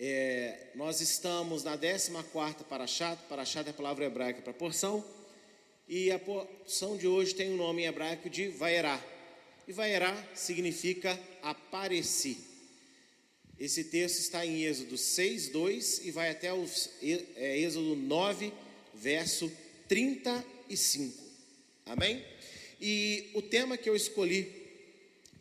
[0.00, 2.12] É, nós estamos na 14
[2.68, 5.04] Parashat, Parashat é a palavra hebraica para porção,
[5.88, 9.04] e a porção de hoje tem o um nome em hebraico de Vaerá.
[9.66, 12.38] E Vaerá significa apareci.
[13.58, 16.64] Esse texto está em Êxodo 6, 2 e vai até o
[17.34, 18.52] é, Êxodo 9,
[18.94, 19.50] verso
[19.88, 21.24] 35.
[21.86, 22.24] Amém?
[22.80, 24.48] E o tema que eu escolhi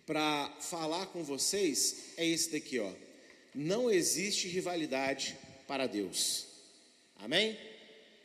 [0.04, 3.07] para falar com vocês é esse daqui, ó
[3.58, 5.36] não existe rivalidade
[5.66, 6.46] para Deus.
[7.16, 7.58] Amém?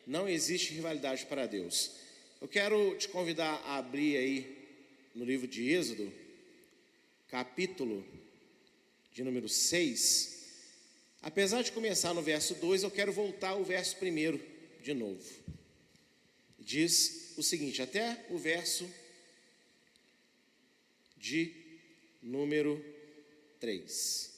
[0.06, 1.92] Não existe rivalidade para Deus.
[2.38, 4.68] Eu quero te convidar a abrir aí
[5.14, 6.12] no livro de Êxodo,
[7.28, 8.06] capítulo
[9.10, 10.50] de número 6.
[11.22, 15.32] Apesar de começar no verso 2, eu quero voltar ao verso 1 de novo.
[16.58, 18.86] Diz o seguinte, até o verso
[21.16, 21.54] de
[22.22, 22.84] número
[23.60, 24.31] 3.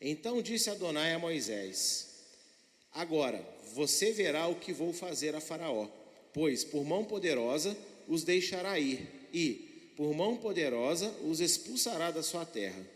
[0.00, 2.08] Então disse Adonai a Moisés:
[2.92, 5.88] Agora você verá o que vou fazer a Faraó,
[6.32, 12.44] pois por mão poderosa os deixará ir, e por mão poderosa os expulsará da sua
[12.44, 12.86] terra.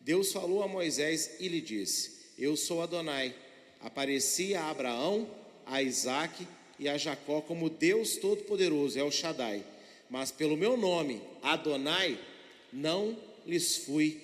[0.00, 3.34] Deus falou a Moisés e lhe disse: Eu sou Adonai.
[3.80, 5.26] Apareci a Abraão,
[5.64, 6.46] a Isaque
[6.78, 9.64] e a Jacó como Deus Todo-Poderoso, é o Shaddai.
[10.10, 12.18] Mas pelo meu nome, Adonai,
[12.72, 14.20] não lhes fui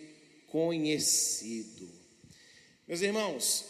[0.48, 1.95] conhecido.
[2.86, 3.64] Meus irmãos,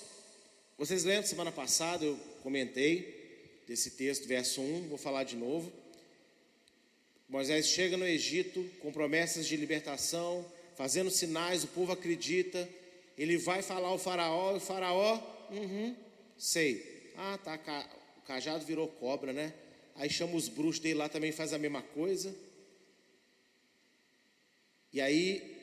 [0.77, 5.73] vocês lembram semana passada eu comentei desse texto, verso 1, vou falar de novo.
[7.27, 10.45] Moisés chega no Egito com promessas de libertação,
[10.77, 12.69] fazendo sinais, o povo acredita.
[13.17, 15.19] Ele vai falar ao faraó, e o faraó,
[15.51, 15.97] uhum,
[16.37, 17.11] sei.
[17.17, 17.59] Ah, tá,
[18.19, 19.55] o cajado virou cobra, né?
[19.95, 22.37] Aí chama os bruxos dele lá também faz a mesma coisa.
[24.93, 25.57] E aí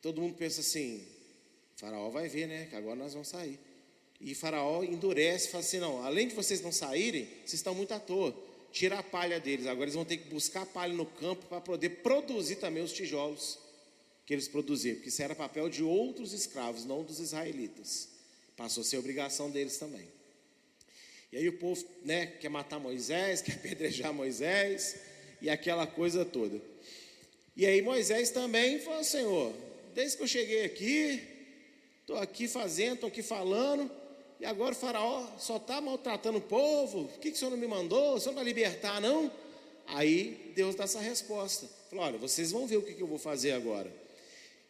[0.00, 1.04] todo mundo pensa assim:
[1.82, 2.68] Faraó vai ver, né?
[2.70, 3.58] Que agora nós vamos sair.
[4.20, 7.98] E Faraó endurece, fala assim: não, além de vocês não saírem, vocês estão muito à
[7.98, 8.32] toa.
[8.70, 9.66] Tira a palha deles.
[9.66, 13.58] Agora eles vão ter que buscar palha no campo para poder produzir também os tijolos
[14.24, 18.10] que eles produziam, porque isso era papel de outros escravos, não dos israelitas.
[18.56, 20.06] Passou a ser obrigação deles também.
[21.32, 25.00] E aí o povo né, quer matar Moisés, quer apedrejar Moisés,
[25.40, 26.62] e aquela coisa toda.
[27.56, 29.52] E aí Moisés também falou: Senhor,
[29.92, 31.31] desde que eu cheguei aqui,
[32.12, 33.90] Estou aqui fazendo, estou aqui falando,
[34.38, 37.04] e agora o faraó só está maltratando o povo.
[37.04, 38.16] O que, que o senhor não me mandou?
[38.16, 39.32] O senhor não vai libertar, não?
[39.86, 41.66] Aí Deus dá essa resposta.
[41.88, 43.90] Falou: olha, vocês vão ver o que, que eu vou fazer agora.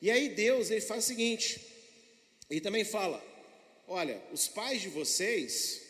[0.00, 1.60] E aí Deus ele faz o seguinte:
[2.48, 3.20] ele também fala:
[3.88, 5.82] olha, os pais de vocês,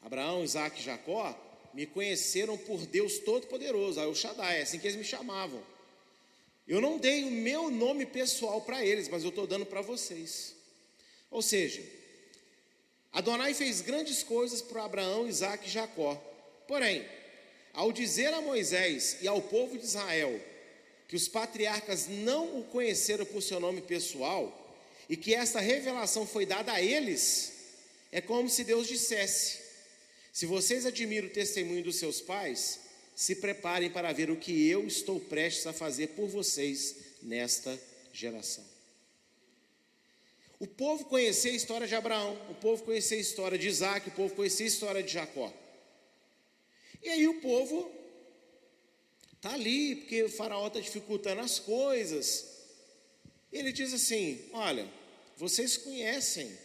[0.00, 1.38] Abraão, Isaac e Jacó,
[1.74, 5.62] me conheceram por Deus Todo-Poderoso, aí o Shaddai, é assim que eles me chamavam.
[6.68, 10.54] Eu não dei o meu nome pessoal para eles, mas eu estou dando para vocês.
[11.30, 11.82] Ou seja,
[13.10, 16.14] Adonai fez grandes coisas para Abraão, Isaac e Jacó.
[16.66, 17.08] Porém,
[17.72, 20.38] ao dizer a Moisés e ao povo de Israel
[21.08, 24.54] que os patriarcas não o conheceram por seu nome pessoal
[25.08, 27.52] e que esta revelação foi dada a eles,
[28.12, 29.58] é como se Deus dissesse:
[30.34, 32.80] Se vocês admiram o testemunho dos seus pais,
[33.18, 37.76] se preparem para ver o que eu estou prestes a fazer por vocês nesta
[38.12, 38.64] geração.
[40.60, 44.12] O povo conhecia a história de Abraão, o povo conhecia a história de Isaac, o
[44.12, 45.52] povo conhecia a história de Jacó.
[47.02, 47.90] E aí o povo
[49.34, 52.46] está ali, porque o faraó está dificultando as coisas.
[53.52, 54.88] Ele diz assim: Olha,
[55.36, 56.56] vocês conhecem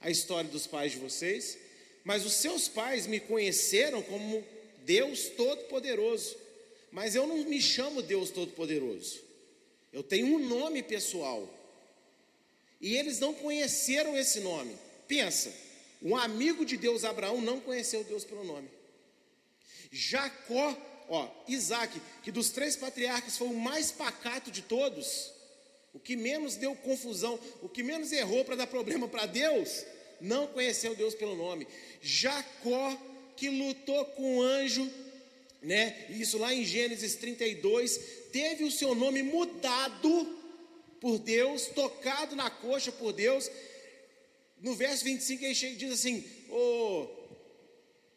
[0.00, 1.58] a história dos pais de vocês,
[2.04, 4.46] mas os seus pais me conheceram como
[4.84, 6.36] Deus Todo-Poderoso.
[6.90, 9.20] Mas eu não me chamo Deus Todo-Poderoso.
[9.92, 11.48] Eu tenho um nome pessoal.
[12.80, 14.76] E eles não conheceram esse nome.
[15.06, 15.52] Pensa,
[16.02, 18.68] um amigo de Deus, Abraão, não conheceu Deus pelo nome.
[19.90, 20.76] Jacó,
[21.08, 25.30] ó, Isaac, que dos três patriarcas foi o mais pacato de todos,
[25.92, 29.84] o que menos deu confusão, o que menos errou para dar problema para Deus,
[30.20, 31.68] não conheceu Deus pelo nome.
[32.00, 32.98] Jacó
[33.36, 34.90] que lutou com o anjo,
[35.60, 36.06] né?
[36.10, 37.98] Isso lá em Gênesis 32,
[38.32, 40.38] teve o seu nome mudado
[41.00, 43.50] por Deus, tocado na coxa por Deus.
[44.60, 47.06] No verso 25 ele diz assim: Ô,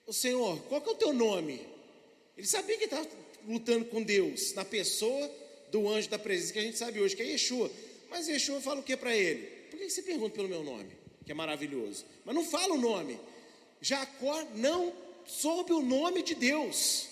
[0.05, 1.61] ô Senhor, qual que é o teu nome?
[2.37, 3.07] Ele sabia que estava
[3.47, 5.31] lutando com Deus, na pessoa
[5.71, 7.71] do anjo da presença, que a gente sabe hoje, que é Yeshua.
[8.09, 9.47] Mas Yeshua fala o que para ele?
[9.69, 10.91] Por que você pergunta pelo meu nome?
[11.25, 12.05] Que é maravilhoso.
[12.23, 13.19] Mas não fala o nome.
[13.81, 14.93] Jacó não
[15.25, 17.07] sob o nome de Deus.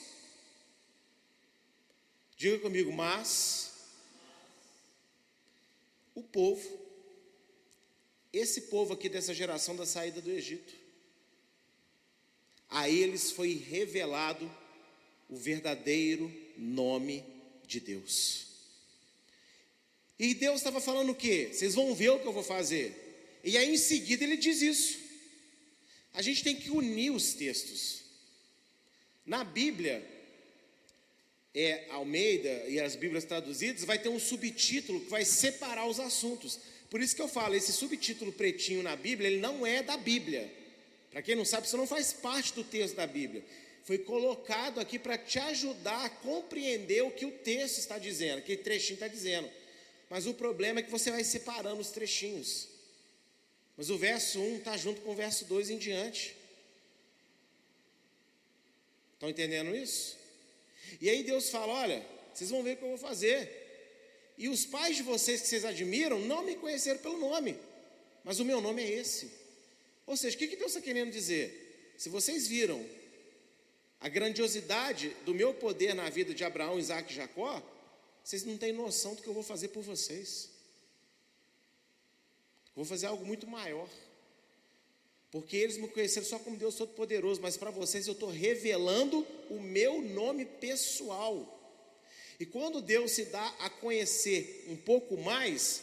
[2.38, 3.72] Diga comigo, mas
[6.16, 6.84] o povo
[8.34, 10.74] esse povo aqui dessa geração da saída do Egito.
[12.68, 14.52] A eles foi revelado
[15.30, 17.24] o verdadeiro nome
[17.68, 18.48] de Deus.
[20.18, 21.52] E Deus estava falando o quê?
[21.54, 23.40] Vocês vão ver o que eu vou fazer.
[23.44, 24.98] E aí em seguida ele diz isso.
[26.12, 28.03] A gente tem que unir os textos.
[29.26, 30.06] Na Bíblia,
[31.54, 36.60] é Almeida e as Bíblias traduzidas, vai ter um subtítulo que vai separar os assuntos.
[36.90, 40.52] Por isso que eu falo, esse subtítulo pretinho na Bíblia, ele não é da Bíblia.
[41.12, 43.44] Para quem não sabe, isso não faz parte do texto da Bíblia.
[43.84, 48.58] Foi colocado aqui para te ajudar a compreender o que o texto está dizendo, que
[48.58, 49.50] trechinho está dizendo.
[50.10, 52.70] Mas o problema é que você vai separando os trechinhos.
[53.76, 56.36] Mas o verso 1 está junto com o verso 2 em diante.
[59.24, 60.18] Estão entendendo isso?
[61.00, 63.62] E aí Deus fala: olha, vocês vão ver o que eu vou fazer.
[64.38, 67.58] E os pais de vocês que vocês admiram não me conheceram pelo nome,
[68.26, 69.32] mas o meu nome é esse.
[70.06, 71.94] Ou seja, o que, Deus está querendo dizer?
[71.98, 72.86] Se vocês viram
[74.02, 77.64] a grandiosidade do meu poder na vida de Abraão, Isaac e Jacó,
[78.22, 80.50] vocês não têm noção do que eu vou fazer por vocês.
[82.76, 83.88] vou fazer algo muito maior.
[85.34, 89.60] Porque eles me conheceram só como Deus Todo-Poderoso, mas para vocês eu estou revelando o
[89.60, 91.60] meu nome pessoal.
[92.40, 95.82] E quando Deus se dá a conhecer um pouco mais,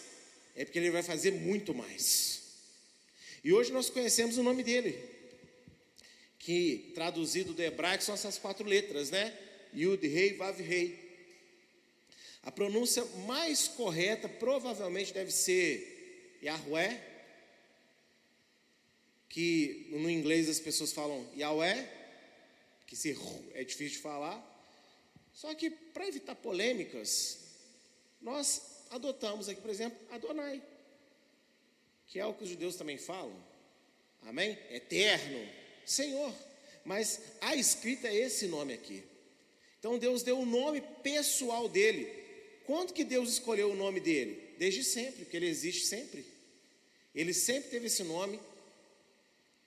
[0.54, 2.42] é porque Ele vai fazer muito mais.
[3.42, 4.96] E hoje nós conhecemos o nome dele,
[6.38, 9.36] que traduzido do hebraico são essas quatro letras, né?
[9.74, 10.96] Yud, Rei, Vav, Rei.
[12.44, 17.09] A pronúncia mais correta provavelmente deve ser Yahweh,
[19.30, 21.88] que no inglês as pessoas falam Yahweh,
[22.86, 23.16] que se
[23.54, 24.46] é difícil de falar.
[25.32, 27.38] Só que para evitar polêmicas,
[28.20, 28.60] nós
[28.90, 30.60] adotamos aqui, por exemplo, Adonai,
[32.08, 33.34] que é o que os judeus também falam.
[34.22, 34.58] Amém?
[34.68, 35.48] Eterno,
[35.86, 36.34] Senhor.
[36.84, 39.02] Mas a escrita é esse nome aqui.
[39.78, 42.06] Então Deus deu o nome pessoal dele.
[42.66, 44.54] Quando que Deus escolheu o nome dele?
[44.58, 46.24] Desde sempre, porque ele existe sempre.
[47.14, 48.40] Ele sempre teve esse nome.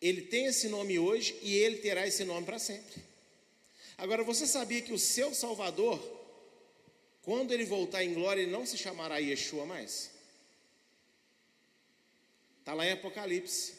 [0.03, 3.01] Ele tem esse nome hoje e ele terá esse nome para sempre.
[3.97, 5.97] Agora, você sabia que o seu Salvador,
[7.21, 10.11] quando ele voltar em glória, ele não se chamará Yeshua mais?
[12.59, 13.75] Está lá em Apocalipse.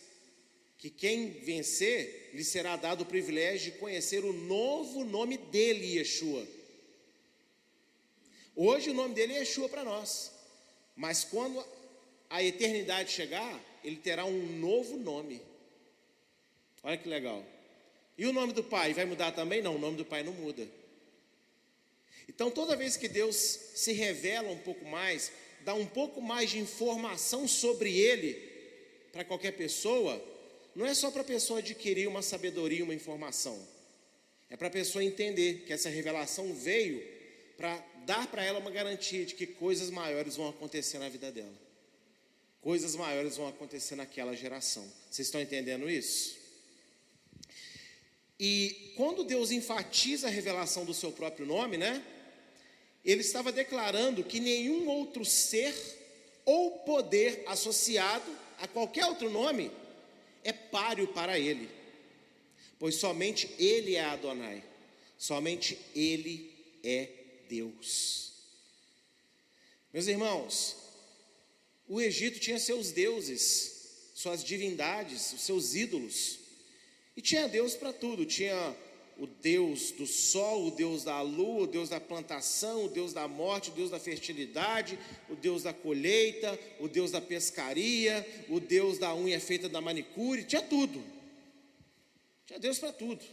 [0.79, 6.49] Que quem vencer, lhe será dado o privilégio de conhecer o novo nome dele, Yeshua.
[8.57, 10.33] Hoje o nome dele é Yeshua para nós.
[10.97, 11.63] Mas quando
[12.31, 15.43] a eternidade chegar, ele terá um novo nome.
[16.85, 17.45] Olha que legal.
[18.17, 19.63] E o nome do pai vai mudar também?
[19.63, 20.69] Não, o nome do pai não muda.
[22.29, 25.33] Então, toda vez que Deus se revela um pouco mais,
[25.63, 28.35] dá um pouco mais de informação sobre ele
[29.13, 30.23] para qualquer pessoa,
[30.75, 33.59] não é só para a pessoa adquirir uma sabedoria, uma informação.
[34.51, 37.03] É para a pessoa entender que essa revelação veio
[37.57, 41.53] para dar para ela uma garantia de que coisas maiores vão acontecer na vida dela.
[42.61, 44.85] Coisas maiores vão acontecer naquela geração.
[45.11, 46.44] Vocês estão entendendo isso?
[48.39, 52.05] E quando Deus enfatiza a revelação do seu próprio nome, né?
[53.05, 55.75] Ele estava declarando que nenhum outro ser
[56.45, 59.71] ou poder associado a qualquer outro nome
[60.43, 61.69] é páreo para ele.
[62.79, 64.63] Pois somente ele é Adonai.
[65.17, 67.09] Somente ele é
[67.49, 68.33] Deus.
[69.93, 70.77] Meus irmãos,
[71.89, 76.41] o Egito tinha seus deuses, suas divindades, os seus ídolos.
[77.17, 78.77] E tinha Deus para tudo, tinha
[79.17, 83.29] o Deus do sol, o Deus da lua, o Deus da plantação, o Deus da
[83.29, 88.99] morte, o Deus da fertilidade, o Deus da colheita, o Deus da pescaria, o Deus
[88.99, 91.03] da unha feita da manicure, tinha tudo.
[92.47, 93.25] Tinha Deus para tudo.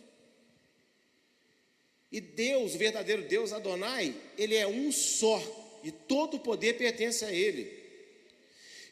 [2.12, 5.42] E Deus, o verdadeiro Deus Adonai, ele é um só,
[5.84, 7.82] e todo o poder pertence a ele.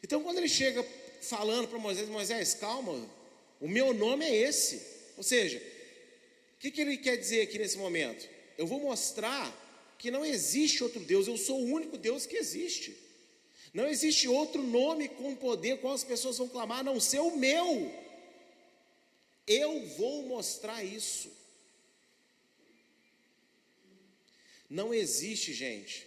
[0.02, 0.84] Então, quando ele chega
[1.20, 3.08] falando para Moisés, Moisés, calma,
[3.60, 4.80] o meu nome é esse.
[5.16, 5.58] Ou seja,
[6.56, 8.28] o que, que ele quer dizer aqui nesse momento?
[8.56, 9.56] Eu vou mostrar
[9.98, 12.96] que não existe outro Deus, eu sou o único Deus que existe.
[13.72, 17.36] Não existe outro nome com poder qual as pessoas vão clamar, a não ser o
[17.36, 17.92] meu.
[19.46, 21.30] Eu vou mostrar isso.
[24.68, 26.06] Não existe, gente,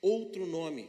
[0.00, 0.88] outro nome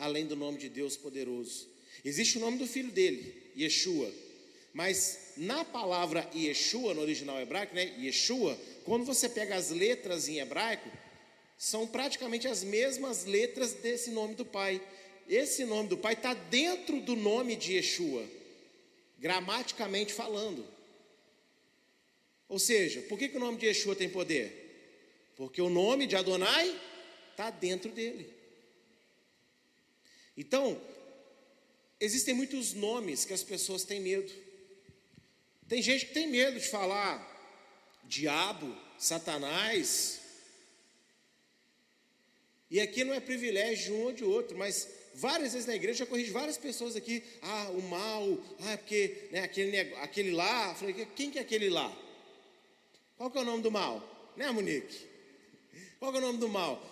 [0.00, 1.68] além do nome de Deus poderoso.
[2.04, 4.12] Existe o nome do filho dele, Yeshua.
[4.72, 10.38] Mas na palavra Yeshua, no original hebraico, né, Yeshua, quando você pega as letras em
[10.38, 10.90] hebraico,
[11.58, 14.80] são praticamente as mesmas letras desse nome do Pai.
[15.28, 18.24] esse nome do Pai está dentro do nome de Yeshua,
[19.18, 20.66] gramaticamente falando.
[22.48, 25.32] Ou seja, por que, que o nome de Yeshua tem poder?
[25.36, 26.76] Porque o nome de Adonai
[27.30, 28.32] está dentro dele.
[30.36, 30.80] Então,
[32.00, 34.32] existem muitos nomes que as pessoas têm medo.
[35.68, 37.28] Tem gente que tem medo de falar
[38.04, 40.20] diabo, Satanás.
[42.70, 46.00] E aqui não é privilégio de um ou de outro, mas várias vezes na igreja
[46.00, 47.22] já corrigi várias pessoas aqui.
[47.42, 50.74] Ah, o mal, ah, é porque né, aquele, aquele lá.
[50.74, 51.94] Falei, quem que é aquele lá?
[53.16, 54.02] Qual que é o nome do mal?
[54.36, 55.06] Né, Monique?
[55.98, 56.82] Qual que é o nome do mal?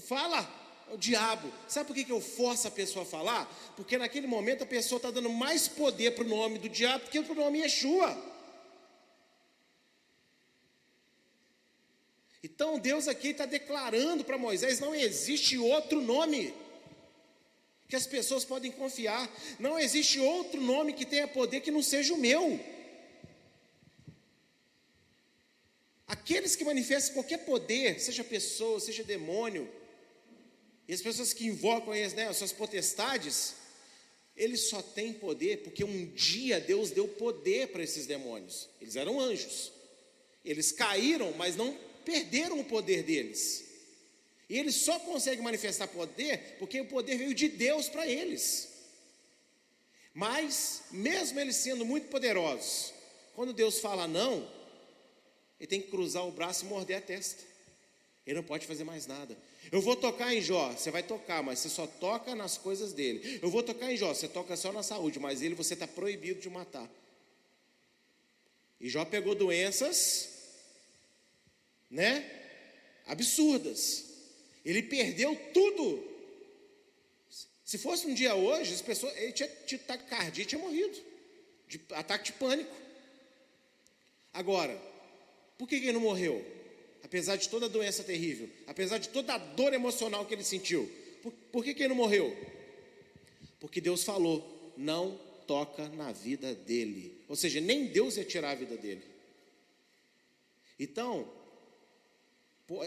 [0.00, 1.52] Fala, o diabo.
[1.68, 3.46] Sabe por que, eu forço a pessoa a falar?
[3.76, 7.10] Porque naquele momento a pessoa está dando mais poder para o nome do diabo do
[7.10, 8.16] que para o nome Yeshua.
[12.42, 16.54] Então Deus aqui está declarando para Moisés: não existe outro nome
[17.88, 19.28] que as pessoas podem confiar,
[19.58, 22.60] não existe outro nome que tenha poder que não seja o meu.
[26.06, 29.68] Aqueles que manifestam qualquer poder, seja pessoa, seja demônio,
[30.88, 33.54] e as pessoas que invocam né, as suas potestades,
[34.36, 38.68] eles só têm poder porque um dia Deus deu poder para esses demônios.
[38.80, 39.72] Eles eram anjos.
[40.44, 43.64] Eles caíram, mas não perderam o poder deles.
[44.48, 48.68] E eles só conseguem manifestar poder porque o poder veio de Deus para eles.
[50.14, 52.94] Mas, mesmo eles sendo muito poderosos,
[53.34, 54.48] quando Deus fala não,
[55.58, 57.42] ele tem que cruzar o braço e morder a testa.
[58.26, 59.36] Ele não pode fazer mais nada.
[59.72, 63.40] Eu vou tocar em Jó, você vai tocar, mas você só toca nas coisas dele.
[63.42, 66.40] Eu vou tocar em Jó, você toca só na saúde, mas ele você está proibido
[66.40, 66.88] de matar.
[68.80, 70.28] E Jó pegou doenças,
[71.90, 72.30] né?
[73.06, 74.04] Absurdas.
[74.64, 76.16] Ele perdeu tudo.
[77.64, 80.96] Se fosse um dia hoje, as pessoas, ele tinha tido taquicardia e tinha morrido.
[81.66, 82.74] De ataque de pânico.
[84.32, 84.80] Agora,
[85.58, 86.44] por que ele não morreu?
[87.06, 90.90] Apesar de toda a doença terrível, apesar de toda a dor emocional que ele sentiu,
[91.22, 92.36] por, por que, que ele não morreu?
[93.60, 97.24] Porque Deus falou: não toca na vida dele.
[97.28, 99.04] Ou seja, nem Deus ia tirar a vida dele.
[100.80, 101.32] Então,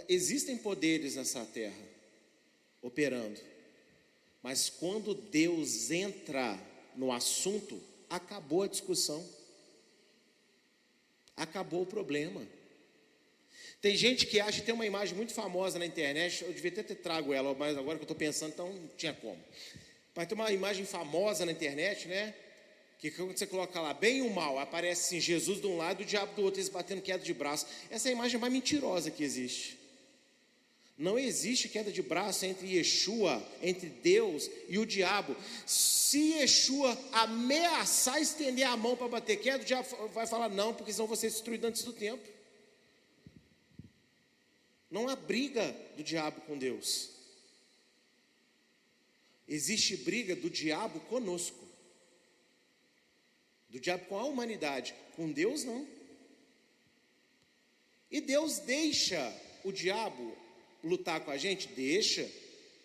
[0.09, 1.87] existem poderes nessa terra
[2.81, 3.39] operando,
[4.43, 6.59] mas quando Deus entra
[6.93, 9.25] no assunto, acabou a discussão,
[11.37, 12.58] acabou o problema.
[13.81, 16.95] Tem gente que acha tem uma imagem muito famosa na internet, eu devia até ter
[16.95, 19.39] trago ela, mas agora que eu estou pensando, então não tinha como.
[20.13, 22.33] Mas tem uma imagem famosa na internet, né?
[22.97, 26.03] Que quando você coloca lá bem o mal, aparece assim, Jesus de um lado e
[26.03, 27.65] o diabo do outro, eles batendo queda de braço.
[27.89, 29.79] Essa é a imagem mais mentirosa que existe.
[30.97, 35.33] Não existe queda de braço entre Yeshua, entre Deus e o diabo.
[35.65, 40.91] Se Yeshua ameaçar estender a mão para bater queda, o diabo vai falar não, porque
[40.91, 42.38] senão você é destruído antes do tempo.
[44.89, 47.09] Não há briga do diabo com Deus.
[49.47, 51.67] Existe briga do diabo conosco.
[53.69, 54.95] Do diabo com a humanidade.
[55.15, 55.87] Com Deus, não.
[58.11, 60.35] E Deus deixa o diabo
[60.83, 61.67] lutar com a gente?
[61.67, 62.29] Deixa.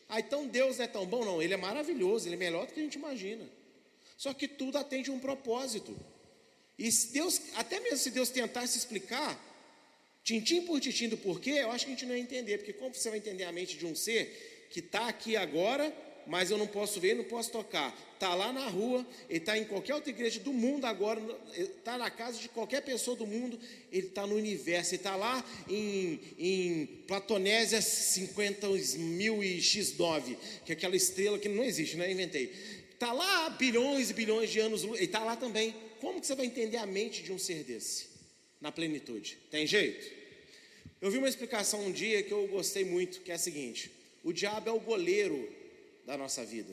[0.09, 1.25] Ah, então Deus é tão bom?
[1.25, 3.49] Não, Ele é maravilhoso, Ele é melhor do que a gente imagina.
[4.17, 5.97] Só que tudo atende um propósito.
[6.79, 9.39] E se Deus, até mesmo se Deus tentasse explicar,
[10.25, 12.95] tintim por tintim do porquê, eu acho que a gente não ia entender, porque como
[12.95, 15.95] você vai entender a mente de um ser que está aqui agora,
[16.27, 17.95] mas eu não posso ver, não posso tocar.
[18.15, 21.21] Está lá na rua, ele está em qualquer outra igreja do mundo agora,
[21.55, 23.61] está na casa de qualquer pessoa do mundo,
[23.93, 28.67] ele está no universo, ele está lá em, em Platonésia 50
[28.97, 32.11] mil e x9, que é aquela estrela que não existe, não é?
[32.11, 32.51] Inventei.
[32.91, 35.75] Está lá bilhões e bilhões de anos, ele está lá também.
[36.01, 38.14] Como que você vai entender a mente de um ser desse?
[38.65, 39.37] Na plenitude.
[39.51, 40.11] Tem jeito?
[40.99, 43.91] Eu vi uma explicação um dia que eu gostei muito, que é a seguinte:
[44.25, 45.55] o diabo é o goleiro
[46.07, 46.73] da nossa vida.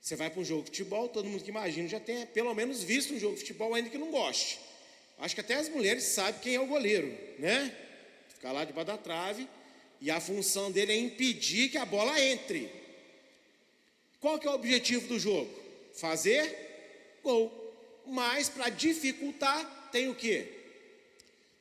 [0.00, 2.82] Você vai para um jogo de futebol, todo mundo que imagina já tem pelo menos
[2.82, 4.58] visto um jogo de futebol, ainda que não goste.
[5.18, 7.76] Acho que até as mulheres sabem quem é o goleiro, né?
[8.30, 9.46] Ficar lá debaixo da trave
[10.00, 12.70] e a função dele é impedir que a bola entre.
[14.20, 15.52] Qual que é o objetivo do jogo?
[15.92, 17.52] Fazer gol.
[18.06, 20.57] Mas para dificultar, tem o quê?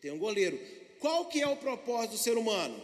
[0.08, 0.58] Tem um goleiro.
[1.02, 2.82] Qual que é o propósito do ser humano?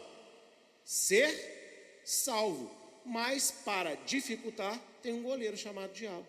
[0.84, 2.70] Ser salvo.
[3.06, 6.28] Mas para dificultar, tem um goleiro chamado diabo.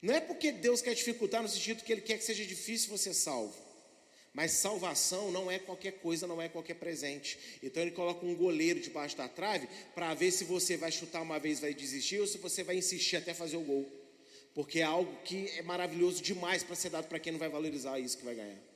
[0.00, 3.12] Não é porque Deus quer dificultar no sentido que Ele quer que seja difícil você
[3.12, 3.54] salvo.
[4.32, 7.38] Mas salvação não é qualquer coisa, não é qualquer presente.
[7.62, 11.38] Então ele coloca um goleiro debaixo da trave para ver se você vai chutar uma
[11.38, 13.86] vez vai desistir ou se você vai insistir até fazer o gol.
[14.54, 18.00] Porque é algo que é maravilhoso demais para ser dado para quem não vai valorizar
[18.00, 18.73] isso que vai ganhar.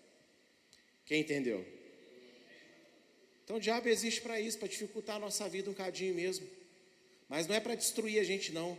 [1.08, 1.66] Quem entendeu?
[3.42, 6.46] Então o diabo existe para isso, para dificultar a nossa vida um cadinho mesmo.
[7.30, 8.76] Mas não é para destruir a gente não.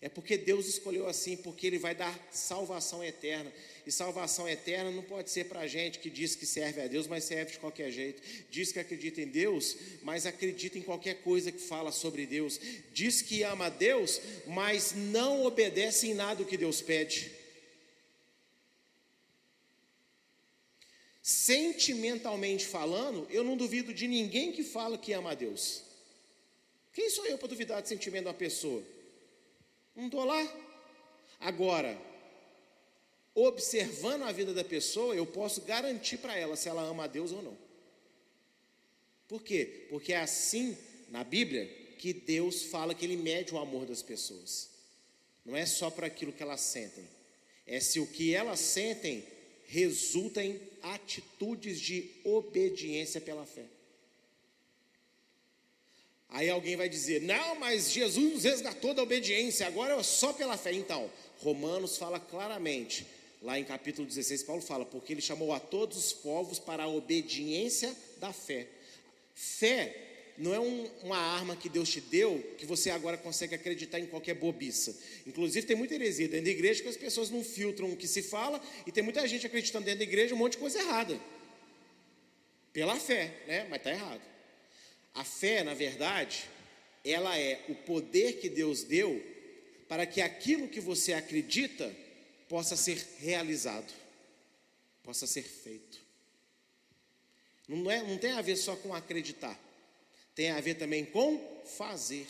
[0.00, 3.52] É porque Deus escolheu assim, porque Ele vai dar salvação eterna.
[3.84, 7.08] E salvação eterna não pode ser para a gente que diz que serve a Deus,
[7.08, 8.22] mas serve de qualquer jeito.
[8.48, 12.60] Diz que acredita em Deus, mas acredita em qualquer coisa que fala sobre Deus.
[12.92, 17.32] Diz que ama a Deus, mas não obedece em nada o que Deus pede.
[21.26, 25.82] Sentimentalmente falando, eu não duvido de ninguém que fala que ama a Deus.
[26.92, 28.80] Quem sou eu para duvidar de sentimento de uma pessoa?
[29.96, 30.40] Não estou lá.
[31.40, 32.00] Agora,
[33.34, 37.32] observando a vida da pessoa, eu posso garantir para ela se ela ama a Deus
[37.32, 37.58] ou não.
[39.26, 39.88] Por quê?
[39.90, 40.78] Porque é assim
[41.08, 41.66] na Bíblia
[41.98, 44.70] que Deus fala que Ele mede o amor das pessoas.
[45.44, 47.04] Não é só para aquilo que elas sentem,
[47.66, 49.34] é se o que elas sentem
[49.68, 53.64] resulta em atitudes de obediência pela fé.
[56.28, 60.56] Aí alguém vai dizer: não, mas Jesus nos resgatou da obediência, agora é só pela
[60.56, 60.72] fé.
[60.72, 63.06] Então, Romanos fala claramente,
[63.42, 66.88] lá em capítulo 16, Paulo fala: porque ele chamou a todos os povos para a
[66.88, 68.68] obediência da fé.
[69.34, 70.05] Fé
[70.38, 74.06] não é um, uma arma que Deus te deu que você agora consegue acreditar em
[74.06, 74.96] qualquer bobiça.
[75.26, 78.22] Inclusive, tem muita heresia dentro da igreja que as pessoas não filtram o que se
[78.22, 81.18] fala, e tem muita gente acreditando dentro da igreja um monte de coisa errada.
[82.72, 83.66] Pela fé, né?
[83.70, 84.22] Mas está errado.
[85.14, 86.44] A fé, na verdade,
[87.04, 89.24] ela é o poder que Deus deu
[89.88, 91.94] para que aquilo que você acredita
[92.48, 93.92] possa ser realizado,
[95.02, 96.04] possa ser feito.
[97.68, 99.58] Não, é, não tem a ver só com acreditar,
[100.36, 102.28] tem a ver também com fazer.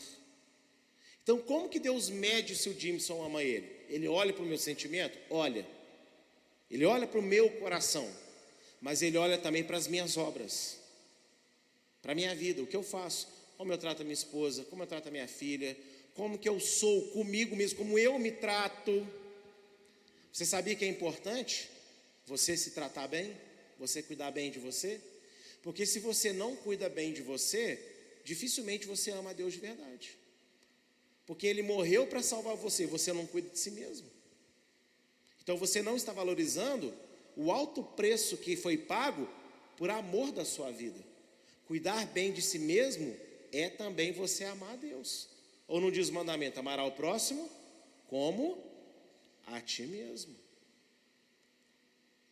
[1.22, 3.70] Então, como que Deus mede se o Jimson ama ele?
[3.90, 5.18] Ele olha para o meu sentimento?
[5.28, 5.66] Olha.
[6.71, 8.10] Ele olha para o meu coração,
[8.80, 10.78] mas ele olha também para as minhas obras
[12.06, 13.26] para a minha vida, o que eu faço,
[13.58, 15.76] como eu trato a minha esposa, como eu trato a minha filha,
[16.14, 19.04] como que eu sou comigo mesmo, como eu me trato.
[20.32, 21.69] Você sabia que é importante
[22.25, 23.36] você se tratar bem,
[23.76, 25.00] você cuidar bem de você?
[25.64, 27.76] Porque se você não cuida bem de você,
[28.26, 30.19] dificilmente você ama a Deus de verdade.
[31.25, 34.10] Porque Ele morreu para salvar você, você não cuida de si mesmo.
[35.43, 36.93] Então você não está valorizando
[37.36, 39.28] o alto preço que foi pago
[39.76, 40.99] por amor da sua vida.
[41.67, 43.17] Cuidar bem de si mesmo
[43.52, 45.28] é também você amar a Deus.
[45.69, 47.49] Ou não diz o mandamento, amar ao próximo
[48.08, 48.60] como
[49.47, 50.34] a ti mesmo.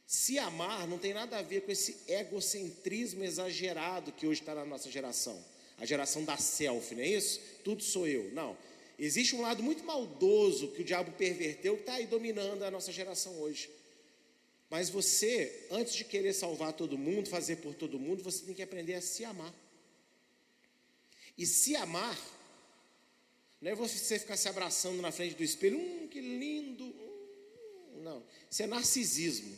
[0.04, 4.64] Se amar não tem nada a ver com esse egocentrismo exagerado que hoje está na
[4.64, 5.53] nossa geração.
[5.78, 7.40] A geração da selfie, não é isso?
[7.62, 8.30] Tudo sou eu.
[8.32, 8.56] Não.
[8.98, 12.92] Existe um lado muito maldoso que o diabo perverteu que está aí dominando a nossa
[12.92, 13.68] geração hoje.
[14.70, 18.62] Mas você, antes de querer salvar todo mundo, fazer por todo mundo, você tem que
[18.62, 19.54] aprender a se amar.
[21.36, 22.18] E se amar,
[23.60, 26.84] não é você ficar se abraçando na frente do espelho, hum, que lindo.
[26.84, 29.56] Hum, não, isso é narcisismo.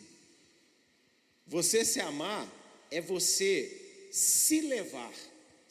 [1.47, 2.51] Você se amar
[2.91, 5.13] é você se levar,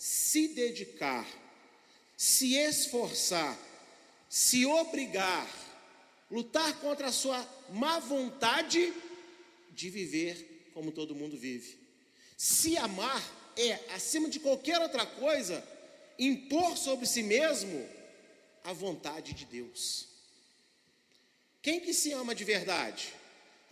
[0.06, 1.28] se dedicar,
[2.16, 3.58] se esforçar,
[4.30, 5.50] se obrigar,
[6.30, 8.94] lutar contra a sua má vontade
[9.72, 11.80] de viver como todo mundo vive.
[12.38, 13.20] Se amar
[13.58, 15.68] é, acima de qualquer outra coisa,
[16.20, 17.90] impor sobre si mesmo
[18.64, 20.08] a vontade de Deus.
[21.64, 23.12] Quem que se ama de verdade?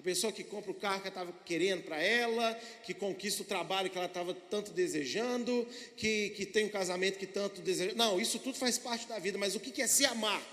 [0.04, 2.54] A pessoa que compra o carro que ela estava querendo para ela,
[2.86, 7.26] que conquista o trabalho que ela estava tanto desejando, que, que tem um casamento que
[7.26, 7.96] tanto deseja.
[7.96, 10.44] Não, isso tudo faz parte da vida, mas o que, que é se amar?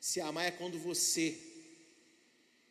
[0.00, 1.36] Se amar é quando você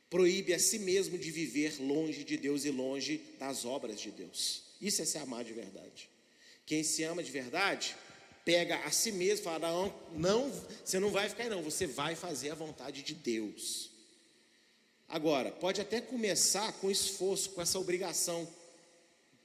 [0.10, 4.64] proíbe a si mesmo de viver longe de Deus e longe das obras de Deus.
[4.82, 6.10] Isso é se amar de verdade.
[6.66, 7.96] Quem se ama de verdade,
[8.44, 11.86] pega a si mesmo e fala: não, não, você não vai ficar aí, não, você
[11.86, 13.87] vai fazer a vontade de Deus.
[15.08, 18.48] Agora, pode até começar com esforço, com essa obrigação,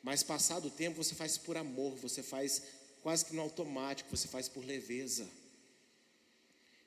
[0.03, 2.63] mas passado o tempo você faz por amor, você faz
[3.03, 5.29] quase que no automático, você faz por leveza.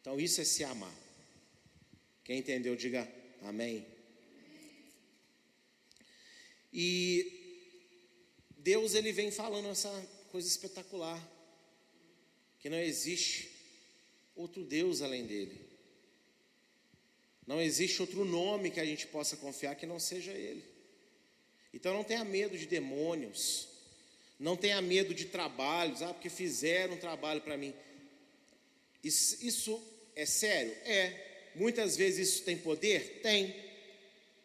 [0.01, 0.93] Então isso é se amar.
[2.23, 3.09] Quem entendeu, diga
[3.41, 3.85] Amém.
[6.73, 7.69] E
[8.57, 9.89] Deus ele vem falando essa
[10.31, 11.21] coisa espetacular,
[12.59, 13.51] que não existe
[14.35, 15.64] outro Deus além dele.
[17.45, 20.63] Não existe outro nome que a gente possa confiar que não seja ele.
[21.73, 23.67] Então não tenha medo de demônios.
[24.39, 27.73] Não tenha medo de trabalhos, ah, porque fizeram um trabalho para mim.
[29.03, 29.83] Isso, isso
[30.15, 30.71] é sério?
[30.83, 31.51] É.
[31.55, 33.21] Muitas vezes isso tem poder?
[33.21, 33.55] Tem.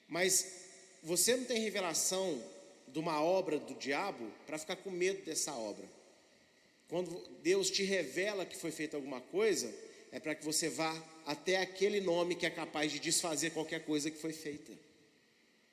[0.06, 0.66] Mas
[1.02, 2.42] você não tem revelação
[2.86, 5.88] de uma obra do diabo para ficar com medo dessa obra.
[6.88, 9.72] Quando Deus te revela que foi feita alguma coisa,
[10.12, 10.92] é para que você vá
[11.24, 14.72] até aquele nome que é capaz de desfazer qualquer coisa que foi feita,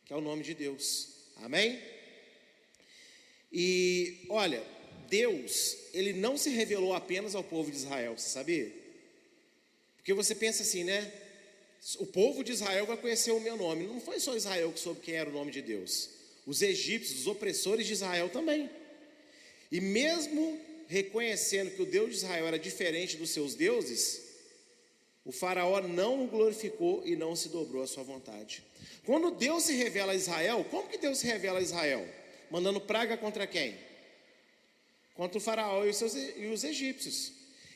[0.05, 1.09] que é o nome de Deus.
[1.37, 1.81] Amém?
[3.51, 4.63] E olha,
[5.09, 8.71] Deus, ele não se revelou apenas ao povo de Israel, você sabia?
[9.97, 11.11] Porque você pensa assim, né?
[11.99, 13.85] O povo de Israel vai conhecer o meu nome.
[13.85, 16.09] Não foi só Israel que soube quem era o nome de Deus.
[16.45, 18.69] Os egípcios, os opressores de Israel também.
[19.71, 24.26] E mesmo reconhecendo que o Deus de Israel era diferente dos seus deuses,
[25.27, 28.63] o Faraó não o glorificou e não se dobrou à sua vontade.
[29.05, 32.07] Quando Deus se revela a Israel, como que Deus se revela a Israel?
[32.49, 33.77] Mandando praga contra quem?
[35.15, 37.33] Contra o Faraó e os, seus, e os egípcios.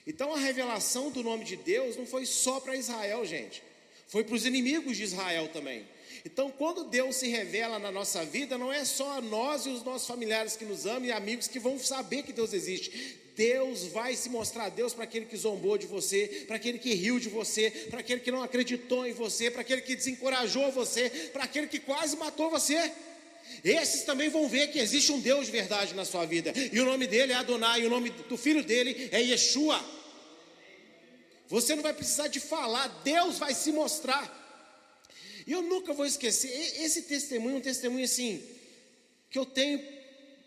[0.08, 3.62] Então a revelação do nome de Deus não foi só para Israel, gente.
[4.08, 5.86] Foi para os inimigos de Israel também.
[6.26, 10.08] Então, quando Deus se revela na nossa vida, não é só nós e os nossos
[10.08, 13.21] familiares que nos amam e amigos que vão saber que Deus existe.
[13.36, 17.20] Deus vai se mostrar Deus para aquele que zombou de você, para aquele que riu
[17.20, 21.44] de você, para aquele que não acreditou em você, para aquele que desencorajou você, para
[21.44, 22.92] aquele que quase matou você.
[23.64, 26.86] Esses também vão ver que existe um Deus de verdade na sua vida, e o
[26.86, 29.84] nome dele é Adonai, e o nome do filho dele é Yeshua.
[31.48, 34.40] Você não vai precisar de falar, Deus vai se mostrar.
[35.46, 36.50] E eu nunca vou esquecer,
[36.82, 38.42] esse testemunho é um testemunho assim,
[39.30, 39.82] que eu tenho,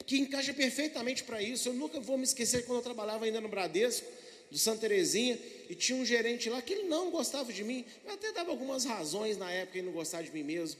[0.06, 1.68] que encaixa perfeitamente para isso.
[1.68, 4.06] Eu nunca vou me esquecer quando eu trabalhava ainda no Bradesco,
[4.50, 5.38] do Santa Terezinha,
[5.68, 7.84] e tinha um gerente lá que ele não gostava de mim.
[8.04, 10.78] Eu até dava algumas razões na época ele não gostava de mim mesmo.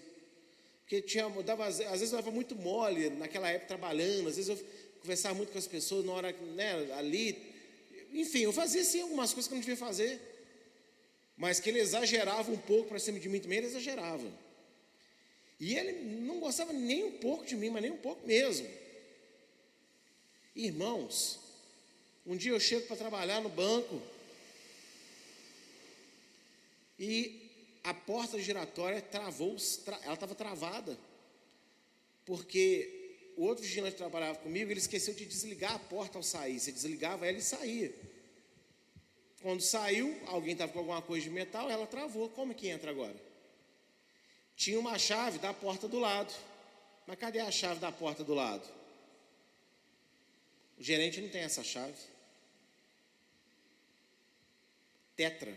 [0.83, 4.67] Porque tinha, dava, às vezes eu dava muito mole naquela época trabalhando, às vezes eu
[5.01, 7.37] conversava muito com as pessoas na hora né, ali.
[8.13, 10.21] Enfim, eu fazia sim algumas coisas que eu não devia fazer.
[11.37, 14.31] Mas que ele exagerava um pouco para cima de mim também, ele exagerava.
[15.59, 18.69] E ele não gostava nem um pouco de mim, mas nem um pouco mesmo.
[20.55, 21.41] Irmãos,
[22.25, 24.01] um dia eu chego para trabalhar no banco
[26.99, 27.51] e
[27.83, 29.57] a porta giratória travou,
[30.05, 30.97] ela estava travada,
[32.25, 33.05] porque
[33.37, 36.61] o outro vigilante que trabalhava comigo, ele esqueceu de desligar a porta ao sair.
[36.61, 37.93] Você desligava ela e saía.
[39.43, 42.31] Quando saiu, alguém estava com alguma coisa de metal, ela travou.
[42.31, 43.17] Como é que entra agora?
[44.57, 46.33] Tinha uma chave da porta do lado.
[47.07, 48.67] Mas cadê a chave da porta do lado?
[50.79, 51.95] O gerente não tem essa chave.
[55.17, 55.57] Tetra.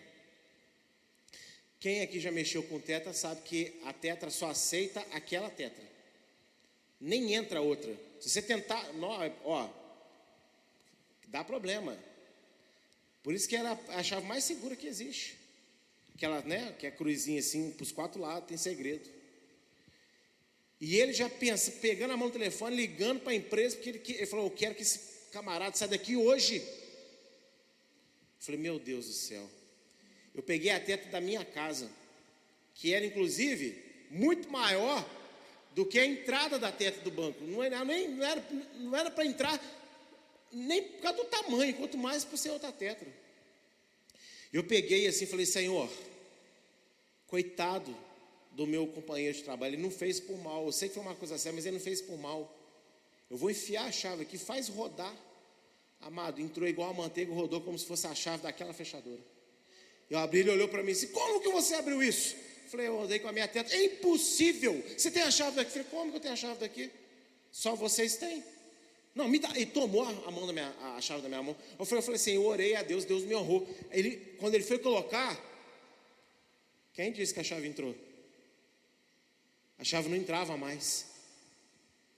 [1.80, 5.86] Quem aqui já mexeu com tetra sabe que a tetra só aceita aquela tetra.
[6.99, 7.95] Nem entra outra.
[8.19, 8.84] Se você tentar,
[9.43, 9.69] ó,
[11.27, 11.97] dá problema.
[13.23, 15.38] Por isso que era a chave mais segura que existe.
[16.15, 19.16] Aquela, né, que é cruzinha assim, para os quatro lados, tem segredo.
[20.79, 24.01] E ele já pensa, pegando a mão do telefone, ligando para a empresa, porque ele,
[24.19, 24.99] ele falou: Eu quero que esse
[25.31, 26.57] camarada saia daqui hoje.
[26.57, 26.63] Eu
[28.39, 29.49] falei: Meu Deus do céu.
[30.35, 31.89] Eu peguei a teta da minha casa,
[32.75, 35.03] que era inclusive muito maior
[35.73, 37.43] do que a entrada da teta do banco.
[37.43, 39.59] Não era nem não era não era para entrar
[40.51, 43.07] nem por causa do tamanho, quanto mais por ser outra tetra.
[44.53, 45.91] Eu peguei assim, falei: Senhor,
[47.25, 47.95] coitado
[48.58, 50.65] do meu companheiro de trabalho, ele não fez por mal.
[50.65, 52.52] Eu sei que foi uma coisa séria, mas ele não fez por mal.
[53.30, 55.15] Eu vou enfiar a chave aqui, faz rodar.
[56.02, 59.22] Amado, entrou igual a manteiga, rodou como se fosse a chave daquela fechadura.
[60.10, 62.36] Eu abri, ele olhou para mim e disse: Como que você abriu isso?
[62.63, 63.76] Eu falei: Eu andei com a minha teta.
[63.76, 64.84] É impossível.
[64.98, 65.70] Você tem a chave daqui?
[65.70, 66.89] Eu falei: Como que eu tenho a chave daqui?
[67.52, 68.43] Só vocês têm.
[69.13, 69.52] Não, me dá.
[69.56, 71.56] Ele tomou a mão da minha, a chave da minha mão.
[71.78, 73.67] Eu falei, eu falei assim: Eu orei a Deus, Deus me honrou.
[73.91, 75.39] Ele, quando ele foi colocar,
[76.93, 77.93] quem disse que a chave entrou?
[79.77, 81.05] A chave não entrava mais.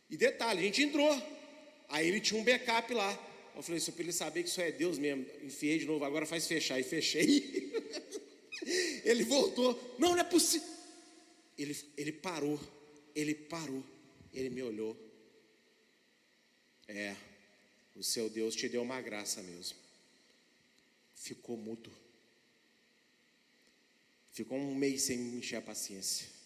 [0.09, 1.11] E detalhe, a gente entrou.
[1.89, 3.27] Aí ele tinha um backup lá.
[3.55, 5.25] Eu falei, só para ele saber que isso é Deus mesmo.
[5.43, 6.79] Enfiei de novo, agora faz fechar.
[6.79, 7.73] E fechei.
[9.03, 9.95] ele voltou.
[9.99, 10.67] Não, não é possível.
[11.57, 12.59] Ele, ele parou.
[13.13, 13.83] Ele parou.
[14.33, 14.97] Ele me olhou.
[16.87, 17.15] É,
[17.95, 19.77] o seu Deus te deu uma graça mesmo.
[21.13, 21.91] Ficou mudo.
[24.31, 26.38] Ficou um mês sem me encher a paciência.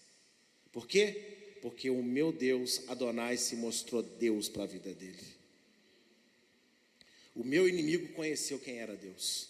[0.74, 1.58] Por quê?
[1.62, 5.24] Porque o meu Deus, Adonai, se mostrou Deus para a vida dele.
[7.36, 9.48] O meu inimigo conheceu quem era Deus.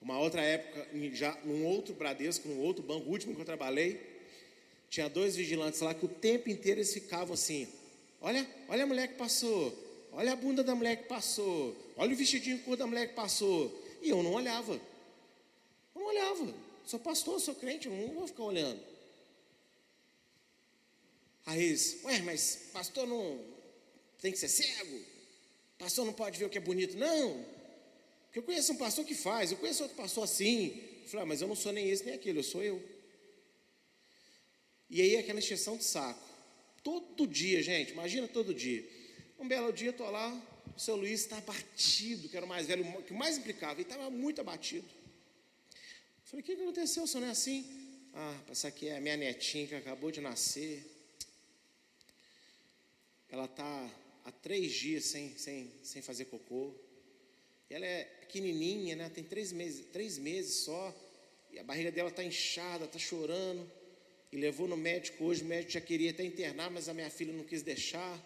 [0.00, 4.12] Uma outra época, já num outro Bradesco, num outro banco, o último que eu trabalhei,
[4.90, 7.66] Tinha dois vigilantes lá que o tempo inteiro eles ficavam assim:
[8.20, 9.76] olha, olha a mulher que passou,
[10.12, 13.76] olha a bunda da mulher que passou, olha o vestidinho curto da mulher que passou.
[14.00, 14.74] E eu não olhava.
[15.94, 16.54] Eu não olhava.
[16.86, 18.93] Sou pastor, sou crente, eu não vou ficar olhando.
[21.46, 23.44] Aí eles, ué, mas pastor não
[24.20, 25.00] tem que ser cego?
[25.78, 27.44] Pastor não pode ver o que é bonito, não.
[28.24, 30.82] Porque eu conheço um pastor que faz, eu conheço outro pastor assim.
[31.02, 32.82] Eu falei, ah, mas eu não sou nem esse nem aquele, eu sou eu.
[34.88, 36.22] E aí aquela exceção de saco.
[36.82, 38.88] Todo dia, gente, imagina todo dia.
[39.38, 40.30] Um belo dia eu estou lá,
[40.76, 44.10] o seu Luiz está abatido, que era o mais velho, que mais implicava, ele estava
[44.10, 44.86] muito abatido.
[44.86, 47.64] Eu falei, o que, aconteceu, o senhor não é assim?
[48.12, 50.93] Ah, essa aqui é a minha netinha que acabou de nascer.
[53.34, 53.90] Ela está
[54.24, 56.72] há três dias sem, sem, sem fazer cocô.
[57.68, 59.10] Ela é pequenininha, né?
[59.12, 60.94] Tem três meses, três meses só.
[61.50, 63.68] E a barriga dela está inchada, está chorando.
[64.30, 65.42] E levou no médico hoje.
[65.42, 68.24] O médico já queria até internar, mas a minha filha não quis deixar.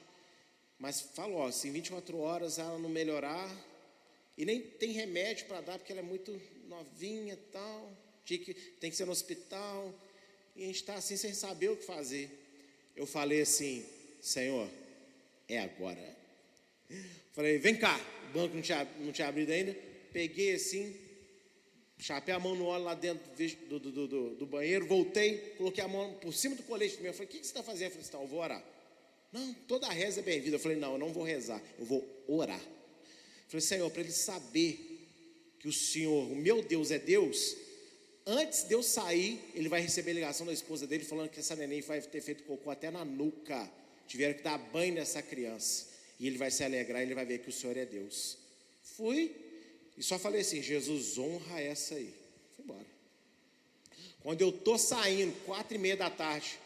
[0.79, 3.49] Mas falou: ó, se em 24 horas ela não melhorar,
[4.37, 7.90] e nem tem remédio para dar, porque ela é muito novinha e tal.
[8.79, 9.99] Tem que ser no hospital.
[10.55, 12.29] E a gente está assim sem saber o que fazer.
[12.94, 13.87] Eu falei assim:
[14.21, 14.68] Senhor,
[15.49, 15.99] é agora.
[17.33, 17.99] Falei, vem cá,
[18.31, 19.75] o banco não tinha, não tinha abrido ainda.
[20.13, 20.95] Peguei assim,
[21.99, 23.25] chapei a mão no óleo lá dentro
[23.69, 27.13] do, do, do, do, banheiro, voltei, coloquei a mão por cima do colete meu.
[27.13, 27.89] Falei, o que, você está fazendo?
[27.89, 28.65] Eu falei, então, eu vou orar.
[29.33, 30.57] Não, toda reza é bem-vinda.
[30.57, 32.61] Eu falei, não, eu não vou rezar, eu vou orar.
[33.49, 35.07] Falei, Senhor, para ele saber
[35.59, 37.57] que o Senhor, o meu Deus é Deus,
[38.27, 41.57] antes de eu sair, ele vai receber a ligação da esposa dele falando que essa
[41.57, 43.71] neném vai ter feito cocô até na nuca
[44.09, 45.87] tiveram que dar banho nessa criança.
[46.18, 48.38] E ele vai se alegrar, ele vai ver que o Senhor é Deus.
[48.83, 49.33] Fui
[49.97, 52.14] e só falei assim: Jesus, honra essa aí.
[52.55, 52.87] Fui embora.
[54.21, 56.59] Quando eu tô saindo, quatro e meia da tarde,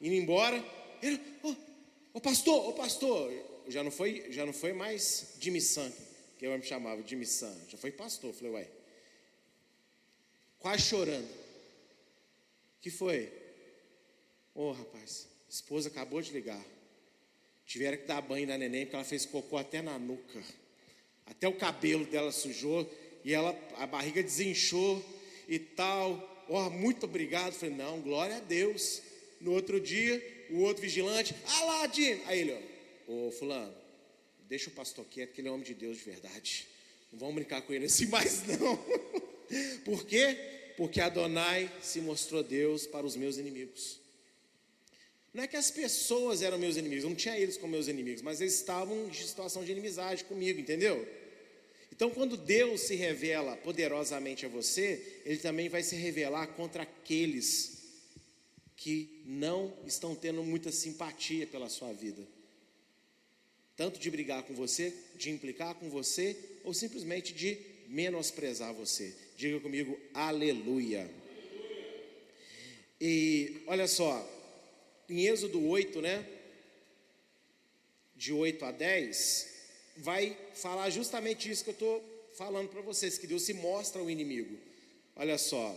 [0.00, 0.56] indo embora,
[1.02, 1.54] ele, ô
[2.14, 3.32] oh, pastor, ô oh, pastor,
[3.68, 5.92] já não foi, já não foi mais Jimmy San,
[6.38, 8.32] que eu me chamava Jimmy San, já foi pastor.
[8.34, 8.68] Falei, uai,
[10.58, 11.28] quase chorando.
[12.80, 13.32] que foi?
[14.54, 16.64] Ô oh, rapaz, esposa acabou de ligar.
[17.66, 20.42] Tiveram que dar banho na neném, porque ela fez cocô até na nuca.
[21.26, 22.88] Até o cabelo dela sujou
[23.24, 25.02] e ela, a barriga desinchou
[25.48, 26.44] e tal.
[26.48, 27.54] Ó, oh, muito obrigado.
[27.54, 29.02] Falei, não, glória a Deus.
[29.40, 32.20] No outro dia, o outro vigilante, ah lá, Dino.
[32.26, 32.52] Aí ele,
[33.08, 33.74] ó, ô fulano,
[34.48, 36.66] deixa o pastor quieto, que ele é homem de Deus de verdade.
[37.10, 38.76] Não vamos brincar com ele assim mais não.
[39.84, 40.36] Por quê?
[40.76, 44.00] Porque Adonai se mostrou Deus para os meus inimigos.
[45.34, 48.22] Não é que as pessoas eram meus inimigos, eu não tinha eles como meus inimigos,
[48.22, 51.06] mas eles estavam em situação de inimizade comigo, entendeu?
[51.90, 57.74] Então, quando Deus se revela poderosamente a você, Ele também vai se revelar contra aqueles
[58.76, 62.22] que não estão tendo muita simpatia pela sua vida.
[63.76, 69.14] Tanto de brigar com você, de implicar com você, ou simplesmente de menosprezar você.
[69.36, 71.10] Diga comigo, aleluia.
[73.00, 74.33] E olha só,
[75.08, 76.26] em Êxodo 8, né?
[78.16, 79.48] De 8 a 10,
[79.96, 84.10] vai falar justamente isso que eu estou falando para vocês, que Deus se mostra ao
[84.10, 84.56] inimigo.
[85.16, 85.76] Olha só,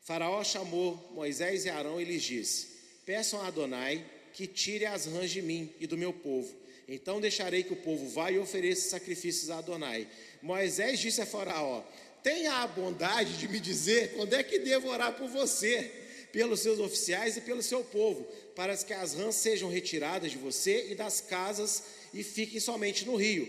[0.00, 2.68] Faraó chamou Moisés e Arão e lhes disse:
[3.06, 6.54] Peçam a Adonai que tire as rãs de mim e do meu povo.
[6.86, 10.06] Então deixarei que o povo vá e ofereça sacrifícios a Adonai.
[10.42, 11.82] Moisés disse a Faraó:
[12.22, 16.03] Tenha a bondade de me dizer quando é que devo orar por você
[16.34, 20.88] pelos seus oficiais e pelo seu povo, para que as rãs sejam retiradas de você
[20.90, 23.48] e das casas e fiquem somente no rio.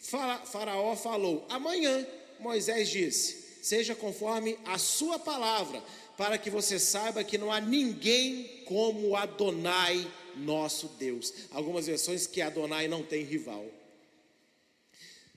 [0.00, 2.04] Faraó falou: Amanhã,
[2.40, 5.80] Moisés disse: Seja conforme a sua palavra,
[6.16, 11.32] para que você saiba que não há ninguém como Adonai, nosso Deus.
[11.52, 13.64] Algumas versões que Adonai não tem rival.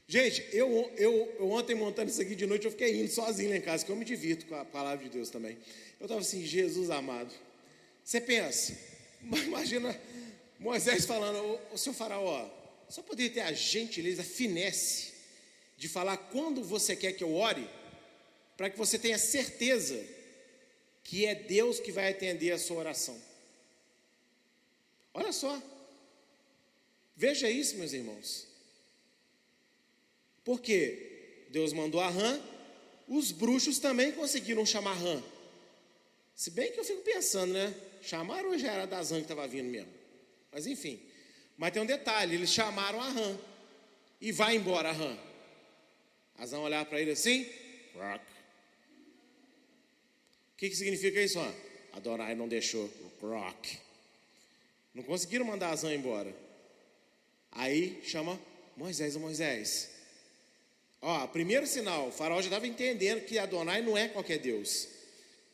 [0.07, 3.57] Gente, eu, eu, eu ontem montando isso aqui de noite, eu fiquei indo sozinho lá
[3.57, 5.55] em casa, que eu me divirto com a palavra de Deus também.
[5.99, 7.33] Eu estava assim, Jesus amado.
[8.03, 8.77] Você pensa,
[9.21, 9.99] imagina
[10.59, 12.49] Moisés falando, o seu faraó,
[12.89, 15.13] só poderia ter a gentileza, a finesse,
[15.77, 17.67] de falar quando você quer que eu ore,
[18.57, 20.03] para que você tenha certeza
[21.03, 23.19] que é Deus que vai atender a sua oração.
[25.13, 25.61] Olha só,
[27.15, 28.47] veja isso, meus irmãos.
[30.43, 32.41] Porque Deus mandou a rã,
[33.07, 35.23] os bruxos também conseguiram chamar rã.
[36.39, 37.75] Se bem que eu fico pensando, né?
[38.01, 39.91] Chamaram ou já era das rãs que estava vindo mesmo?
[40.53, 40.97] Mas enfim.
[41.57, 43.37] Mas tem um detalhe: eles chamaram a rã.
[44.21, 45.19] E vai embora a rã.
[46.37, 47.45] As rãs olhar para ele assim.
[47.93, 48.23] Rock.
[50.53, 51.37] O que, que significa isso?
[51.37, 51.53] Rã?
[51.91, 52.89] Adonai não deixou.
[53.21, 53.77] Rock.
[54.93, 56.33] Não conseguiram mandar Azan embora.
[57.51, 58.39] Aí chama
[58.77, 59.89] Moisés, Moisés.
[61.01, 64.98] Ó, primeiro sinal, o faraó já estava entendendo que Adonai não é qualquer Deus.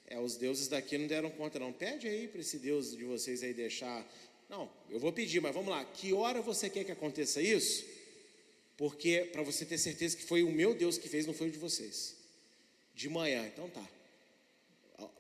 [0.08, 1.74] É, os deuses daqui não deram conta, não.
[1.74, 4.06] Pede aí para esse Deus de vocês aí deixar.
[4.50, 5.84] Não, eu vou pedir, mas vamos lá.
[5.84, 7.86] Que hora você quer que aconteça isso?
[8.78, 11.52] Porque para você ter certeza que foi o meu Deus que fez, não foi o
[11.52, 12.16] de vocês.
[12.94, 13.86] De manhã, então tá.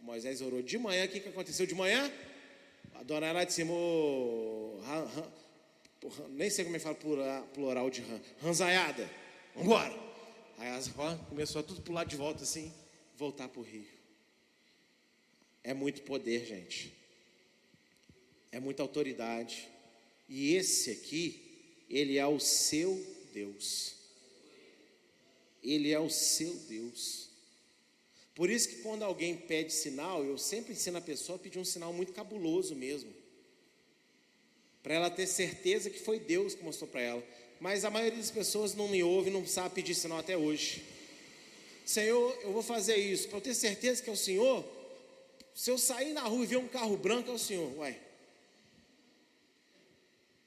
[0.02, 2.12] Moisés orou de manhã, o que, que aconteceu de manhã?
[2.94, 4.80] Lá de cima, oh,
[6.30, 9.10] nem sei como é que fala plural, plural de ran, ranzaiada,
[9.56, 9.94] vambora.
[10.58, 10.90] Aí as
[11.28, 12.72] começou a tudo pular de volta assim,
[13.18, 13.95] voltar para o rio.
[15.66, 16.94] É muito poder, gente.
[18.52, 19.68] É muita autoridade.
[20.30, 21.42] E esse aqui,
[21.90, 23.96] ele é o seu Deus.
[25.64, 27.30] Ele é o seu Deus.
[28.36, 31.66] Por isso que quando alguém pede sinal, eu sempre ensino a pessoa a pedir um
[31.66, 33.12] sinal muito cabuloso mesmo.
[34.84, 37.24] Para ela ter certeza que foi Deus que mostrou para ela.
[37.60, 40.84] Mas a maioria das pessoas não me ouve, não sabe pedir sinal até hoje.
[41.84, 43.28] Senhor, eu vou fazer isso.
[43.30, 44.75] Para eu ter certeza que é o Senhor,
[45.56, 47.74] se eu sair na rua e ver um carro branco, é o senhor.
[47.78, 47.98] Uai.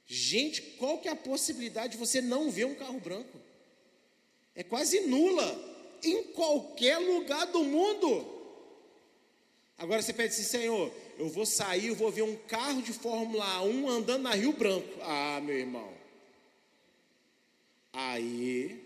[0.05, 3.39] Gente, qual que é a possibilidade de você não ver um carro branco?
[4.55, 8.37] É quase nula em qualquer lugar do mundo.
[9.79, 13.63] Agora você pede assim, Senhor, eu vou sair, eu vou ver um carro de Fórmula
[13.63, 14.99] 1 andando na Rio Branco.
[15.01, 15.91] Ah, meu irmão.
[17.91, 18.79] Aí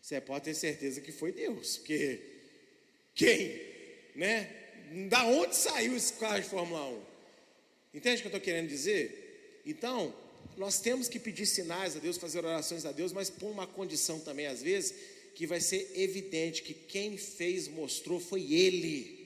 [0.00, 2.20] você pode ter certeza que foi Deus, porque
[3.14, 3.60] quem,
[4.14, 4.59] né?
[5.08, 7.02] Da onde saiu esse carro de Fórmula 1?
[7.94, 9.62] Entende o que eu estou querendo dizer?
[9.64, 10.12] Então,
[10.56, 14.18] nós temos que pedir sinais a Deus, fazer orações a Deus, mas por uma condição
[14.18, 14.94] também, às vezes,
[15.34, 19.18] que vai ser evidente que quem fez, mostrou, foi Ele.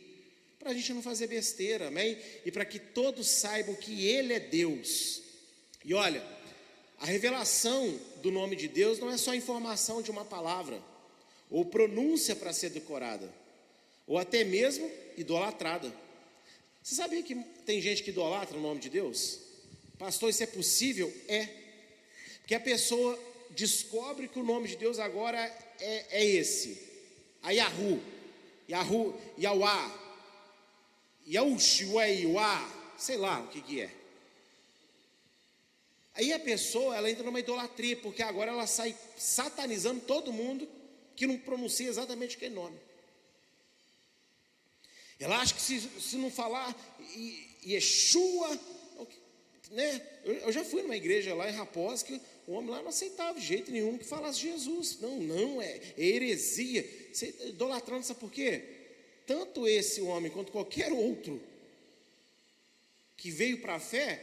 [0.59, 2.19] Para a gente não fazer besteira, amém?
[2.45, 5.23] E para que todos saibam que Ele é Deus.
[5.83, 6.23] E olha,
[6.99, 10.83] a revelação do nome de Deus não é só informação de uma palavra,
[11.51, 13.44] ou pronúncia para ser decorada
[14.07, 15.93] ou até mesmo idolatrada.
[16.83, 19.41] Você sabia que tem gente que idolatra o nome de Deus?
[19.99, 21.13] Pastor, isso é possível?
[21.29, 21.49] É.
[22.41, 23.19] Porque a pessoa
[23.51, 25.39] descobre que o nome de Deus agora
[25.81, 26.79] é, é esse:
[27.43, 28.03] a Yahu,
[28.69, 29.93] Yahu, Yahweh,
[31.27, 31.85] Yahush,
[32.27, 33.91] Uá, sei lá o que, que é.
[36.15, 40.69] Aí a pessoa ela entra numa idolatria, porque agora ela sai satanizando todo mundo
[41.17, 42.79] que não pronuncia exatamente aquele nome.
[45.19, 46.75] Ela acha que se, se não falar
[47.65, 48.61] Yeshua,
[49.71, 50.01] né?
[50.25, 53.47] Eu, já fui numa igreja lá em Raposa que o homem lá não aceitava de
[53.47, 54.99] jeito nenhum que falasse Jesus.
[55.01, 56.89] Não, não, é, é heresia.
[57.13, 58.63] Você tá idolatrando, sabe por quê?
[59.27, 61.41] Tanto esse homem quanto qualquer outro
[63.17, 64.21] que veio para a fé,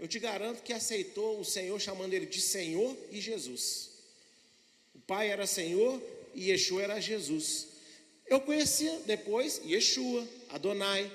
[0.00, 3.90] eu te garanto que aceitou o Senhor chamando ele de Senhor e Jesus.
[4.94, 6.02] O Pai era Senhor
[6.34, 7.66] e Yeshua era Jesus.
[8.28, 11.10] Eu conhecia depois Yeshua, Adonai.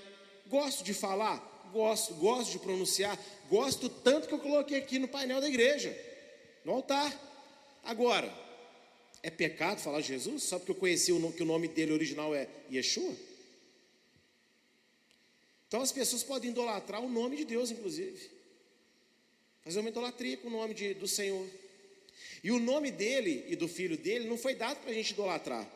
[0.47, 1.69] Gosto de falar?
[1.71, 2.13] Gosto.
[2.15, 3.17] Gosto de pronunciar?
[3.49, 5.95] Gosto tanto que eu coloquei aqui no painel da igreja,
[6.65, 7.11] no altar.
[7.83, 8.33] Agora,
[9.21, 11.93] é pecado falar de Jesus só porque eu conheci o nome, que o nome dele
[11.93, 13.15] original é Yeshua?
[15.67, 18.29] Então as pessoas podem idolatrar o nome de Deus, inclusive.
[19.63, 21.47] Fazer uma idolatria com o nome de, do Senhor.
[22.43, 25.67] E o nome dele e do filho dele não foi dado para a gente idolatrar.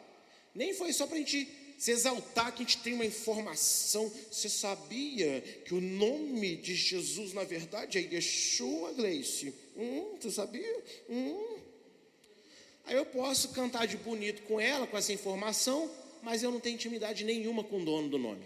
[0.58, 4.12] Nem foi só para a gente se exaltar que a gente tem uma informação.
[4.32, 9.54] Você sabia que o nome de Jesus, na verdade, é Yeshua, Gleice?
[9.78, 10.84] Hum, você sabia?
[11.08, 11.60] Hum.
[12.86, 15.92] Aí eu posso cantar de bonito com ela, com essa informação,
[16.24, 18.44] mas eu não tenho intimidade nenhuma com o dono do nome.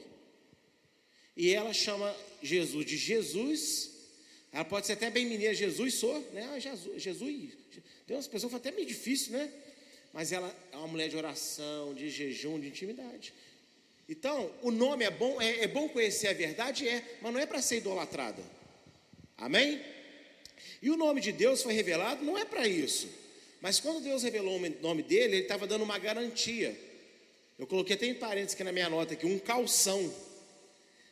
[1.38, 3.92] E ela chama Jesus de Jesus.
[4.52, 6.50] Ela pode ser até bem mineira, Jesus sou, né?
[6.54, 7.54] Ah, Jesus, Jesus.
[8.06, 9.50] Tem umas pessoas que até meio difícil, né?
[10.14, 13.34] Mas ela é uma mulher de oração, de jejum, de intimidade.
[14.08, 17.46] Então, o nome é bom, é, é bom conhecer a verdade, é, mas não é
[17.46, 18.44] para ser idolatrada.
[19.38, 19.82] Amém?
[20.82, 23.08] E o nome de Deus foi revelado, não é para isso.
[23.62, 26.78] Mas quando Deus revelou o nome dele, ele estava dando uma garantia.
[27.58, 30.14] Eu coloquei até em parênteses aqui na minha nota aqui, um calção,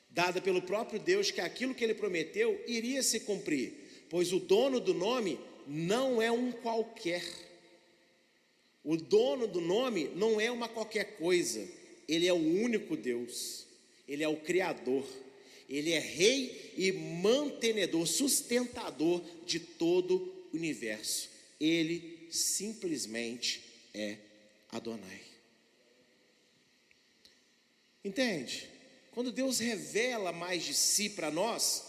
[0.09, 3.71] dada pelo próprio Deus, que aquilo que ele prometeu iria se cumprir.
[4.09, 7.23] Pois o dono do nome não é um qualquer
[8.83, 11.67] o dono do nome não é uma qualquer coisa,
[12.07, 13.65] ele é o único Deus,
[14.07, 15.05] ele é o Criador,
[15.69, 20.15] ele é Rei e mantenedor, sustentador de todo
[20.51, 21.29] o universo.
[21.59, 23.61] Ele simplesmente
[23.93, 24.17] é
[24.71, 25.21] Adonai.
[28.03, 28.69] Entende?
[29.11, 31.83] Quando Deus revela mais de si para nós,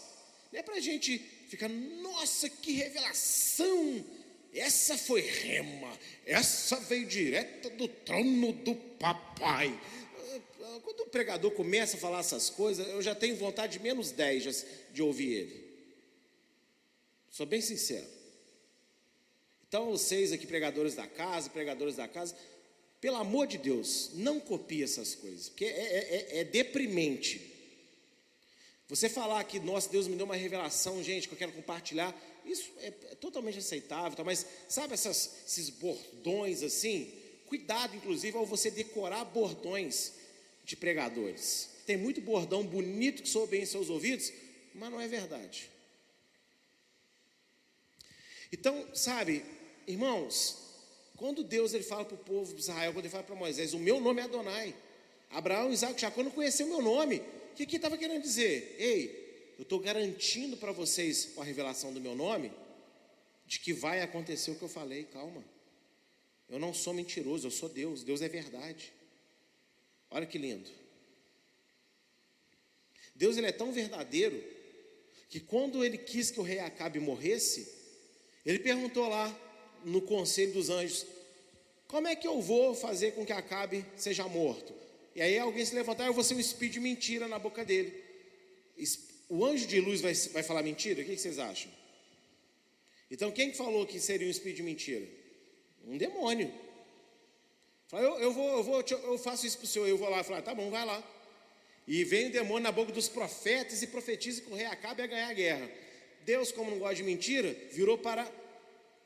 [0.51, 1.17] não é para a gente
[1.47, 4.05] ficar, nossa, que revelação!
[4.53, 9.79] Essa foi rema, essa veio direto do trono do papai.
[10.83, 14.65] Quando o pregador começa a falar essas coisas, eu já tenho vontade de menos 10
[14.93, 15.71] de ouvir ele.
[17.29, 18.05] Sou bem sincero.
[19.67, 22.35] Então, vocês aqui, pregadores da casa, pregadores da casa,
[22.99, 27.49] pelo amor de Deus, não copie essas coisas, porque é, é, é, é deprimente.
[28.89, 32.13] Você falar que, nossa, Deus me deu uma revelação, gente, que eu quero compartilhar,
[32.45, 34.23] isso é, é totalmente aceitável, tá?
[34.23, 37.11] mas sabe essas, esses bordões assim?
[37.45, 40.13] Cuidado, inclusive, ao você decorar bordões
[40.63, 41.69] de pregadores.
[41.85, 44.31] Tem muito bordão bonito que soa bem em seus ouvidos,
[44.73, 45.69] mas não é verdade.
[48.51, 49.43] Então, sabe,
[49.87, 50.57] irmãos,
[51.17, 53.79] quando Deus ele fala para o povo de Israel, quando ele fala para Moisés, o
[53.79, 54.75] meu nome é Adonai.
[55.29, 57.17] Abraão, Isaac Jacó não conheciam o meu nome.
[57.51, 58.75] O que, que estava querendo dizer?
[58.79, 59.20] Ei,
[59.61, 62.51] eu estou garantindo para vocês, com a revelação do meu nome,
[63.45, 65.03] de que vai acontecer o que eu falei.
[65.03, 65.45] Calma.
[66.49, 68.03] Eu não sou mentiroso, eu sou Deus.
[68.03, 68.91] Deus é verdade.
[70.09, 70.67] Olha que lindo.
[73.13, 74.43] Deus ele é tão verdadeiro
[75.29, 77.71] que quando ele quis que o rei Acabe morresse,
[78.43, 79.29] ele perguntou lá
[79.85, 81.05] no conselho dos anjos:
[81.87, 84.73] Como é que eu vou fazer com que Acabe seja morto?
[85.13, 88.09] E aí alguém se levantar, eu vou ser um espírito de mentira na boca dele.
[89.33, 91.01] O anjo de luz vai, vai falar mentira?
[91.01, 91.71] O que, vocês acham?
[93.09, 95.07] Então quem falou que seria um espírito de mentira?
[95.87, 96.53] Um demônio.
[97.87, 100.21] Fala, eu, eu, vou, eu, vou, eu faço isso para o senhor, eu vou lá,
[100.21, 101.01] falar, tá bom, vai lá.
[101.87, 105.29] E vem o demônio na boca dos profetas e profetiza que o rei Acabe ganhar
[105.29, 105.71] a guerra.
[106.25, 108.29] Deus, como não gosta de mentira, virou para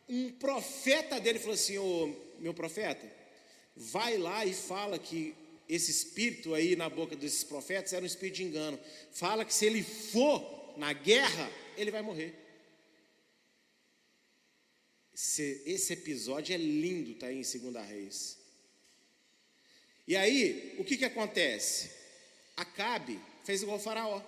[0.09, 3.05] um profeta dele e falou assim: Ô meu profeta,
[3.75, 5.35] vai lá e fala que
[5.67, 8.79] esse espírito aí na boca desses profetas era um espírito de engano.
[9.11, 12.33] Fala que se ele for na guerra, ele vai morrer.
[15.13, 18.37] Esse, esse episódio é lindo, está aí em 2 Reis.
[20.07, 21.89] E aí, o que, que acontece?
[22.55, 24.21] Acabe fez igual o faraó.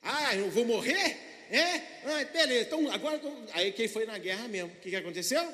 [0.00, 1.16] Ah, eu vou morrer?
[1.50, 1.76] É?
[2.04, 2.66] Ah, beleza.
[2.66, 3.20] Então, agora.
[3.52, 4.70] Aí quem foi na guerra mesmo?
[4.72, 5.52] O que, que aconteceu?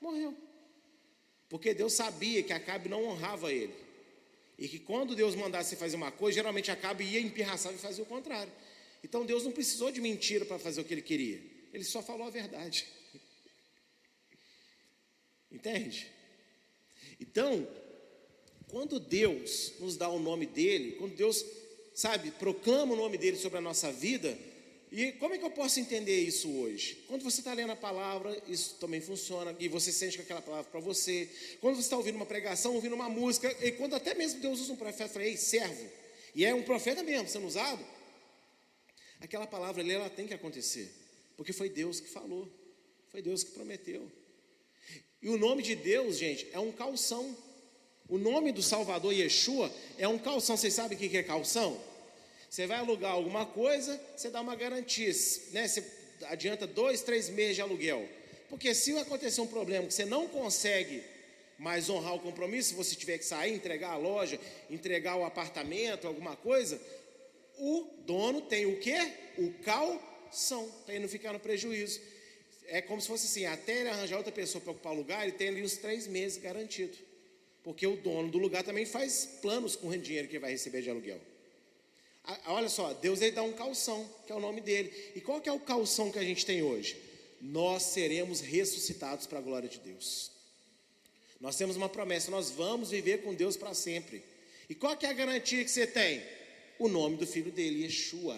[0.00, 0.45] Morreu.
[1.48, 3.74] Porque Deus sabia que Acabe não honrava ele.
[4.58, 8.06] E que quando Deus mandasse fazer uma coisa, geralmente Acabe ia empirraçar e fazia o
[8.06, 8.52] contrário.
[9.04, 11.40] Então Deus não precisou de mentira para fazer o que ele queria.
[11.72, 12.86] Ele só falou a verdade.
[15.52, 16.10] Entende?
[17.20, 17.66] Então,
[18.68, 21.44] quando Deus nos dá o nome dele, quando Deus
[21.94, 24.36] sabe, proclama o nome dele sobre a nossa vida.
[24.90, 27.04] E como é que eu posso entender isso hoje?
[27.08, 30.70] Quando você está lendo a palavra, isso também funciona, e você sente que aquela palavra
[30.70, 31.28] para você.
[31.60, 34.72] Quando você está ouvindo uma pregação, ouvindo uma música, e quando até mesmo Deus usa
[34.72, 35.90] um profeta, fala, ei, servo,
[36.34, 37.84] e é um profeta mesmo sendo usado,
[39.20, 40.92] aquela palavra ali, ela tem que acontecer,
[41.36, 42.48] porque foi Deus que falou,
[43.08, 44.10] foi Deus que prometeu.
[45.20, 47.36] E o nome de Deus, gente, é um calção.
[48.08, 50.56] O nome do Salvador Yeshua é um calção.
[50.56, 51.80] Vocês sabem o que é calção?
[52.48, 55.12] Você vai alugar alguma coisa, você dá uma garantia,
[55.52, 55.66] né?
[55.66, 55.84] Você
[56.24, 58.08] adianta dois, três meses de aluguel.
[58.48, 61.02] Porque se acontecer um problema que você não consegue
[61.58, 64.38] mais honrar o compromisso, se você tiver que sair, entregar a loja,
[64.70, 66.80] entregar o apartamento, alguma coisa,
[67.58, 69.12] o dono tem o quê?
[69.38, 72.00] O calção, para ele não ficar no prejuízo.
[72.68, 75.36] É como se fosse assim, até ele arranjar outra pessoa para ocupar o lugar, ele
[75.36, 76.96] tem ali uns três meses garantido
[77.66, 80.88] porque o dono do lugar também faz planos com o dinheiro que vai receber de
[80.88, 81.20] aluguel.
[82.46, 84.92] Olha só, Deus ele dá um calção, que é o nome dele.
[85.14, 86.96] E qual que é o calção que a gente tem hoje?
[87.40, 90.32] Nós seremos ressuscitados para a glória de Deus.
[91.40, 94.24] Nós temos uma promessa, nós vamos viver com Deus para sempre.
[94.68, 96.22] E qual que é a garantia que você tem?
[96.78, 98.36] O nome do filho dele, Yeshua.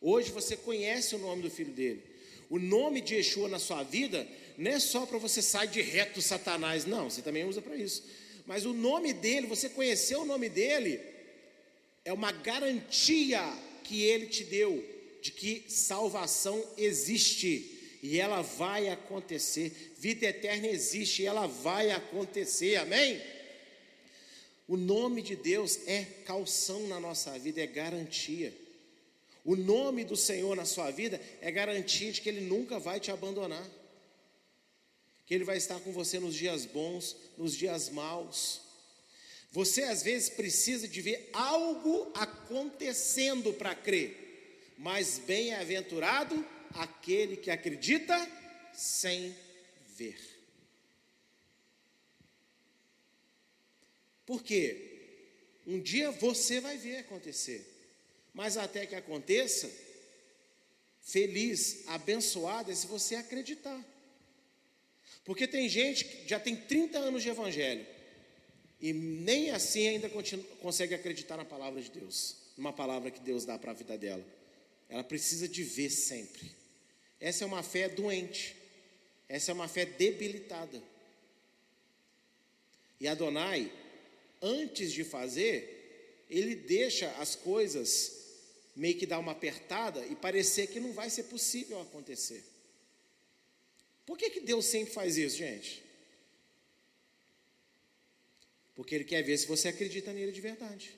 [0.00, 2.02] Hoje você conhece o nome do filho dele.
[2.48, 4.26] O nome de Yeshua na sua vida
[4.56, 8.04] não é só para você sair de reto Satanás, não, você também usa para isso.
[8.46, 11.00] Mas o nome dele, você conhecer o nome dele,
[12.08, 13.42] é uma garantia
[13.84, 14.84] que ele te deu
[15.20, 19.94] de que salvação existe e ela vai acontecer.
[19.98, 23.20] Vida eterna existe e ela vai acontecer, amém?
[24.66, 28.54] O nome de Deus é calção na nossa vida, é garantia.
[29.44, 33.10] O nome do Senhor na sua vida é garantia de que Ele nunca vai te
[33.10, 33.68] abandonar
[35.28, 38.62] que Ele vai estar com você nos dias bons, nos dias maus.
[39.50, 46.44] Você às vezes precisa de ver algo acontecendo para crer, mas bem-aventurado
[46.74, 48.14] aquele que acredita
[48.74, 49.34] sem
[49.96, 50.18] ver.
[54.26, 54.84] Por quê?
[55.66, 57.66] Um dia você vai ver acontecer.
[58.34, 59.70] Mas até que aconteça,
[61.00, 63.82] feliz, abençoado é se você acreditar.
[65.24, 67.86] Porque tem gente que já tem 30 anos de evangelho
[68.80, 70.08] e nem assim ainda
[70.60, 74.24] consegue acreditar na palavra de Deus, numa palavra que Deus dá para a vida dela.
[74.88, 76.50] Ela precisa de ver sempre.
[77.20, 78.56] Essa é uma fé doente.
[79.28, 80.82] Essa é uma fé debilitada.
[83.00, 83.70] E Adonai,
[84.40, 88.16] antes de fazer, ele deixa as coisas
[88.74, 92.44] meio que dar uma apertada e parecer que não vai ser possível acontecer.
[94.06, 95.82] Por que, que Deus sempre faz isso, gente?
[98.78, 100.96] Porque Ele quer ver se você acredita nele de verdade.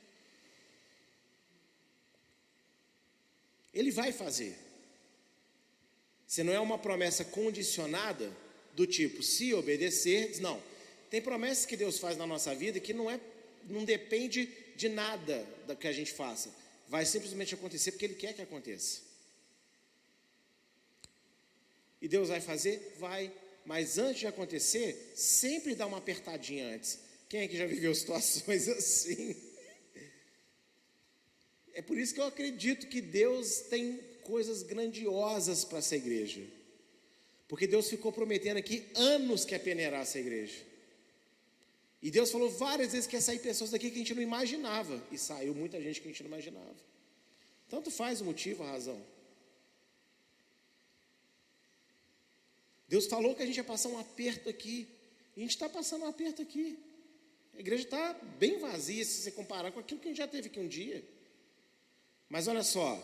[3.72, 4.54] Ele vai fazer.
[6.26, 8.30] Se não é uma promessa condicionada,
[8.74, 10.62] do tipo, se obedecer, não.
[11.08, 13.18] Tem promessas que Deus faz na nossa vida que não é,
[13.66, 16.54] não depende de nada da que a gente faça.
[16.86, 19.00] Vai simplesmente acontecer porque Ele quer que aconteça.
[22.02, 22.94] E Deus vai fazer?
[22.98, 23.32] Vai.
[23.64, 27.08] Mas antes de acontecer, sempre dá uma apertadinha antes.
[27.30, 29.36] Quem é que já viveu situações assim?
[31.72, 36.44] É por isso que eu acredito que Deus tem coisas grandiosas para essa igreja.
[37.46, 40.58] Porque Deus ficou prometendo aqui anos que ia peneirar essa igreja.
[42.02, 45.00] E Deus falou várias vezes que ia sair pessoas daqui que a gente não imaginava.
[45.12, 46.76] E saiu muita gente que a gente não imaginava.
[47.68, 49.00] Tanto faz o motivo, a razão.
[52.88, 54.88] Deus falou que a gente ia passar um aperto aqui.
[55.36, 56.89] E a gente está passando um aperto aqui.
[57.60, 60.48] A igreja está bem vazia se você comparar com aquilo que a gente já teve
[60.48, 61.04] aqui um dia.
[62.26, 62.98] Mas olha só,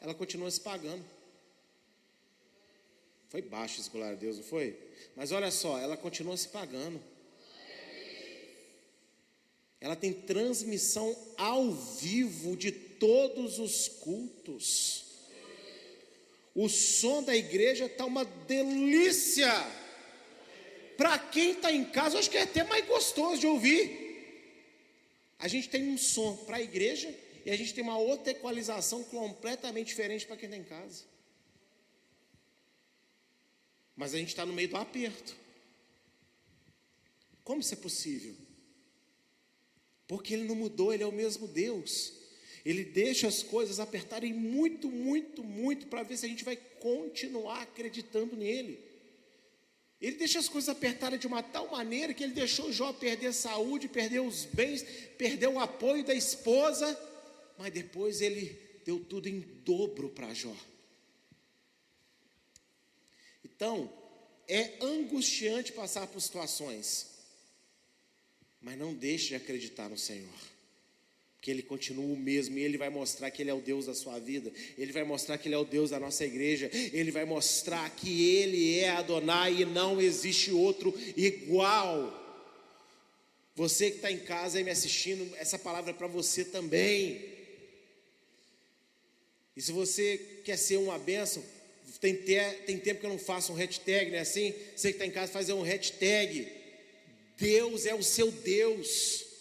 [0.00, 1.04] ela continua se pagando.
[3.28, 4.76] Foi baixo esse glória a Deus, não foi?
[5.14, 7.00] Mas olha só, ela continua se pagando.
[9.80, 15.04] Ela tem transmissão ao vivo de todos os cultos.
[16.56, 19.52] O som da igreja está uma delícia.
[20.96, 24.02] Para quem está em casa, acho que é até mais gostoso de ouvir.
[25.38, 27.12] A gente tem um som para a igreja
[27.44, 31.04] e a gente tem uma outra equalização completamente diferente para quem está em casa.
[33.96, 35.36] Mas a gente está no meio do aperto.
[37.42, 38.34] Como isso é possível?
[40.06, 42.12] Porque Ele não mudou, Ele é o mesmo Deus.
[42.64, 47.62] Ele deixa as coisas apertarem muito, muito, muito para ver se a gente vai continuar
[47.62, 48.78] acreditando nele.
[50.02, 53.32] Ele deixa as coisas apertarem de uma tal maneira que ele deixou Jó perder a
[53.32, 54.82] saúde, perder os bens,
[55.16, 56.98] perder o apoio da esposa,
[57.56, 60.56] mas depois ele deu tudo em dobro para Jó.
[63.44, 63.92] Então,
[64.48, 67.06] é angustiante passar por situações,
[68.60, 70.51] mas não deixe de acreditar no Senhor
[71.42, 73.94] que Ele continua o mesmo, e Ele vai mostrar que Ele é o Deus da
[73.94, 77.24] sua vida, Ele vai mostrar que Ele é o Deus da nossa igreja, Ele vai
[77.24, 82.20] mostrar que Ele é Adonai e não existe outro igual.
[83.56, 87.32] Você que está em casa aí me assistindo, essa palavra é para você também.
[89.56, 91.44] E se você quer ser uma bênção,
[92.00, 92.14] tem,
[92.66, 94.54] tem tempo que eu não faço um hashtag, não é assim?
[94.76, 96.46] Você que está em casa, fazer um hashtag.
[97.36, 99.31] Deus é o seu Deus.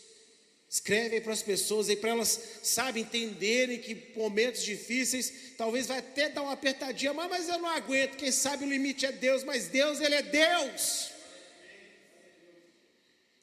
[0.72, 5.98] Escreve aí para as pessoas aí, para elas, sabe, entenderem que momentos difíceis, talvez vai
[5.98, 9.44] até dar uma apertadinha, mas, mas eu não aguento, quem sabe o limite é Deus,
[9.44, 11.12] mas Deus, Ele é Deus.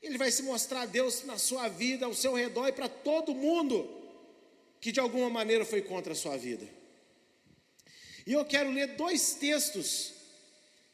[0.01, 3.95] Ele vai se mostrar Deus na sua vida, ao seu redor e para todo mundo
[4.81, 6.67] que de alguma maneira foi contra a sua vida.
[8.27, 10.15] E eu quero ler dois textos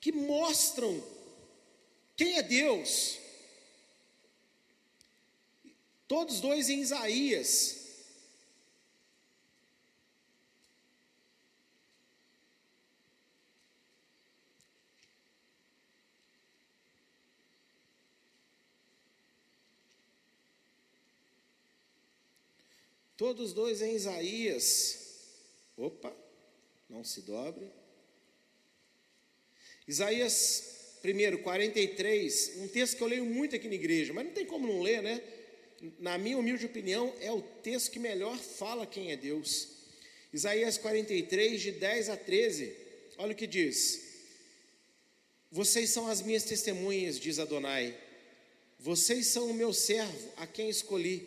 [0.01, 1.01] que mostram
[2.17, 3.19] quem é Deus
[6.07, 7.85] Todos dois em Isaías.
[23.17, 24.99] Todos dois em Isaías.
[25.77, 26.15] Opa,
[26.91, 27.71] não se dobre.
[29.87, 34.45] Isaías, primeiro, 43, um texto que eu leio muito aqui na igreja, mas não tem
[34.45, 35.23] como não ler, né?
[35.99, 39.69] Na minha humilde opinião, é o texto que melhor fala quem é Deus.
[40.33, 42.73] Isaías 43, de 10 a 13,
[43.19, 44.01] olha o que diz:
[45.51, 47.97] Vocês são as minhas testemunhas, diz Adonai,
[48.79, 51.27] vocês são o meu servo, a quem escolhi,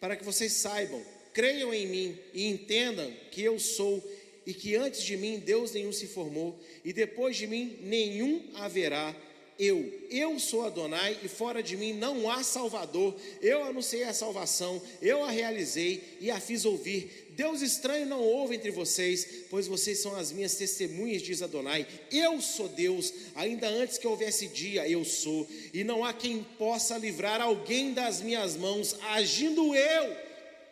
[0.00, 1.02] para que vocês saibam,
[1.32, 4.06] creiam em mim e entendam que eu sou
[4.44, 9.14] e que antes de mim Deus nenhum se formou e depois de mim nenhum haverá.
[9.58, 13.16] Eu, eu sou Adonai e fora de mim não há Salvador.
[13.42, 17.26] Eu anunciei a salvação, eu a realizei e a fiz ouvir.
[17.30, 21.86] Deus estranho não houve entre vocês, pois vocês são as minhas testemunhas, diz Adonai.
[22.10, 26.96] Eu sou Deus, ainda antes que houvesse dia, eu sou, e não há quem possa
[26.96, 30.16] livrar alguém das minhas mãos, agindo eu,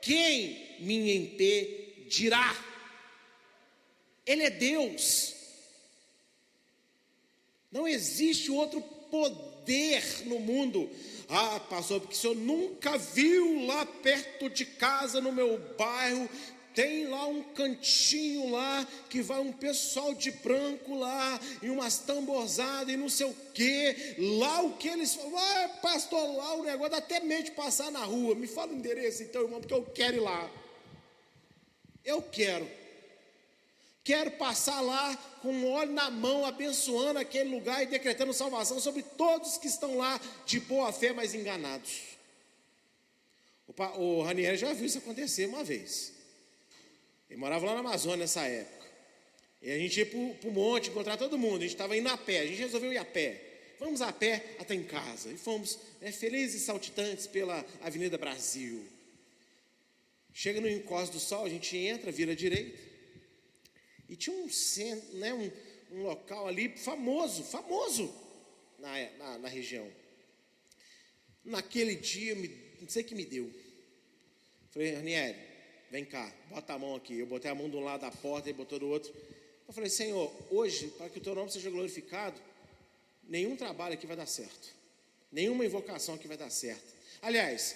[0.01, 2.64] quem me impedirá?
[4.24, 5.36] Ele é Deus.
[7.77, 10.89] Não existe outro poder no mundo.
[11.29, 16.27] Ah, pastor, porque o senhor nunca viu lá perto de casa, no meu bairro,
[16.74, 22.95] tem lá um cantinho lá que vai um pessoal de branco lá e umas tamborzadas
[22.95, 24.14] e não sei o que.
[24.39, 28.05] Lá o que eles ah, pastor, lá o negócio dá até medo de passar na
[28.05, 28.35] rua.
[28.35, 30.51] Me fala o endereço então, irmão, porque eu quero ir lá.
[32.03, 32.66] Eu quero.
[34.07, 39.02] Quero passar lá com um óleo na mão, abençoando aquele lugar e decretando salvação sobre
[39.02, 42.02] todos que estão lá de boa fé, mas enganados.
[43.66, 46.12] O, o Ranieri já viu isso acontecer uma vez.
[47.28, 48.86] Ele morava lá na Amazônia nessa época.
[49.61, 51.57] E a gente ia para o monte encontrar todo mundo.
[51.57, 52.42] A gente estava indo a pé.
[52.42, 53.42] A gente resolveu ir a pé.
[53.80, 55.32] Vamos a pé até em casa.
[55.32, 58.86] E fomos né, felizes e saltitantes pela Avenida Brasil.
[60.32, 62.86] Chega no encosto do sol, a gente entra, vira à direita.
[64.09, 65.50] E tinha um, centro, né, um,
[65.92, 68.12] um local ali famoso, famoso
[68.78, 69.90] na, na, na região.
[71.44, 72.48] Naquele dia, me,
[72.80, 73.50] não sei o que me deu.
[74.70, 75.38] Falei, Ranieri,
[75.90, 77.18] vem cá, bota a mão aqui.
[77.18, 79.12] Eu botei a mão de um lado da porta, ele botou do outro.
[79.66, 82.40] Eu falei, Senhor, hoje, para que o teu nome seja glorificado,
[83.24, 84.74] nenhum trabalho aqui vai dar certo.
[85.32, 86.94] Nenhuma invocação aqui vai dar certo.
[87.20, 87.74] Aliás,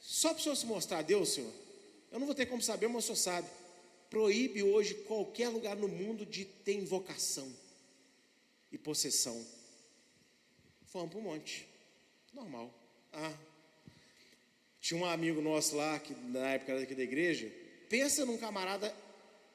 [0.00, 1.52] só para o Senhor se mostrar a Deus, Senhor,
[2.12, 3.48] eu não vou ter como saber, mas o Senhor sabe
[4.10, 7.52] proíbe hoje qualquer lugar no mundo de ter invocação
[8.70, 9.44] e possessão.
[10.86, 11.66] Fomos para o monte.
[12.32, 12.72] Normal.
[13.12, 13.34] Ah.
[14.80, 17.50] Tinha um amigo nosso lá, que na época daqui da igreja.
[17.88, 18.94] Pensa num camarada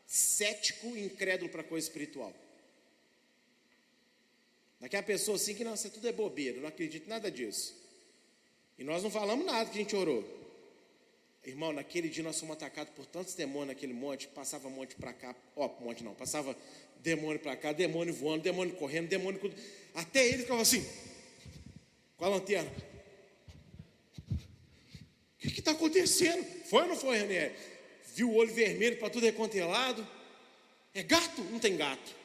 [0.05, 2.33] cético e incrédulo para coisa espiritual.
[4.79, 7.75] Daquela pessoa assim que não, isso tudo é bobeira, não acredito em nada disso.
[8.77, 10.40] E nós não falamos nada que a gente orou.
[11.43, 15.35] Irmão, naquele dia nós fomos atacados por tantos demônios naquele monte, passava monte para cá,
[15.55, 16.55] ó, monte não, passava
[16.99, 19.41] demônio para cá, demônio voando, demônio correndo, demônio.
[19.95, 20.87] Até ele ficava assim,
[22.15, 22.71] com a lanterna.
[25.43, 26.45] O que está acontecendo?
[26.65, 27.55] Foi ou não foi, Ranieri?
[28.13, 30.07] Viu o olho vermelho para tudo recontelado?
[30.93, 31.41] É gato?
[31.45, 32.15] Não tem gato.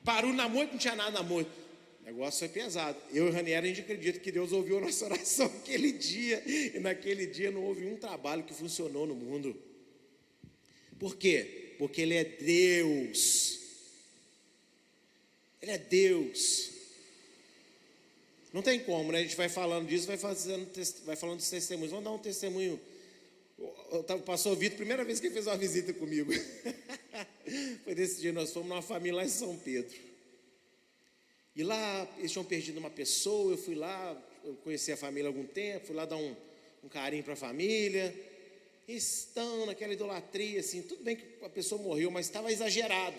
[0.00, 1.50] Barulho na moita, não tinha nada na moita.
[2.06, 2.96] Negócio foi pesado.
[3.12, 6.40] Eu e o Ranieri, a gente acredita que Deus ouviu a nossa oração aquele dia.
[6.46, 9.60] E naquele dia não houve um trabalho que funcionou no mundo.
[11.00, 11.74] Por quê?
[11.78, 13.58] Porque Ele é Deus.
[15.60, 16.70] Ele é Deus.
[18.52, 19.18] Não tem como, né?
[19.18, 20.70] A gente vai falando disso, vai, fazendo,
[21.04, 21.90] vai falando dos testemunhos.
[21.90, 22.80] Vamos dar um testemunho.
[23.58, 26.32] O pastor Vitor, primeira vez que ele fez uma visita comigo.
[27.82, 30.06] Foi desse dia, nós fomos numa família lá em São Pedro.
[31.56, 35.30] E lá eles tinham perdido uma pessoa, eu fui lá, eu conheci a família há
[35.30, 36.36] algum tempo, fui lá dar um,
[36.84, 38.14] um carinho para a família.
[38.86, 43.16] estão naquela idolatria, assim, tudo bem que a pessoa morreu, mas estava exagerado,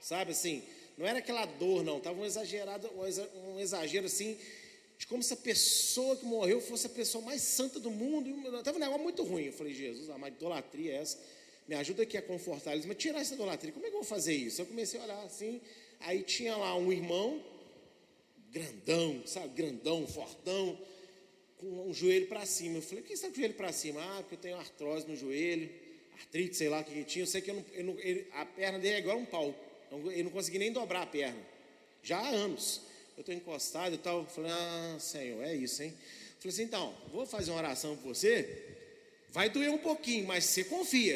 [0.00, 0.62] sabe assim?
[0.96, 2.88] Não era aquela dor, não, estava um exagerado,
[3.48, 4.38] um exagero assim,
[4.96, 8.30] de como se a pessoa que morreu fosse a pessoa mais santa do mundo.
[8.58, 9.46] Estava um negócio muito ruim.
[9.46, 11.18] Eu falei, Jesus, a idolatria é essa?
[11.66, 14.08] Me ajuda aqui a confortar eles, mas tirar essa idolatria, como é que eu vou
[14.08, 14.62] fazer isso?
[14.62, 15.60] Eu comecei a olhar assim,
[15.98, 17.42] aí tinha lá um irmão
[18.52, 20.78] grandão, sabe, grandão, fortão,
[21.56, 22.78] com um joelho para cima.
[22.78, 24.00] Eu falei, por que você está com o joelho para cima?
[24.00, 25.70] Ah, porque eu tenho artrose no joelho,
[26.20, 27.22] artrite, sei lá o que, que tinha.
[27.22, 29.54] Eu sei que eu não, eu não, ele, a perna dele é igual um pau.
[29.90, 31.40] Eu não consegui nem dobrar a perna.
[32.02, 32.82] Já há anos.
[33.16, 34.26] Eu estou encostado e tal.
[34.26, 35.94] Falei, ah, Senhor, é isso, hein?
[36.38, 38.76] Falei assim, então, vou fazer uma oração por você.
[39.30, 41.14] Vai doer um pouquinho, mas você confia.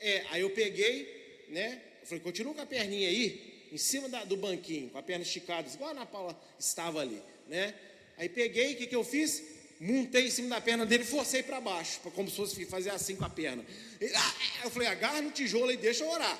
[0.00, 1.82] É, aí eu peguei, né?
[2.00, 5.24] Eu falei, continua com a perninha aí em cima da, do banquinho, com a perna
[5.24, 7.74] esticada, igual a Ana Paula estava ali, né?
[8.18, 9.42] Aí peguei, o que, que eu fiz?
[9.80, 13.24] Montei em cima da perna dele forcei para baixo, como se fosse fazer assim com
[13.24, 13.64] a perna.
[14.14, 16.38] Ah, eu falei, agarra no tijolo e deixa eu orar.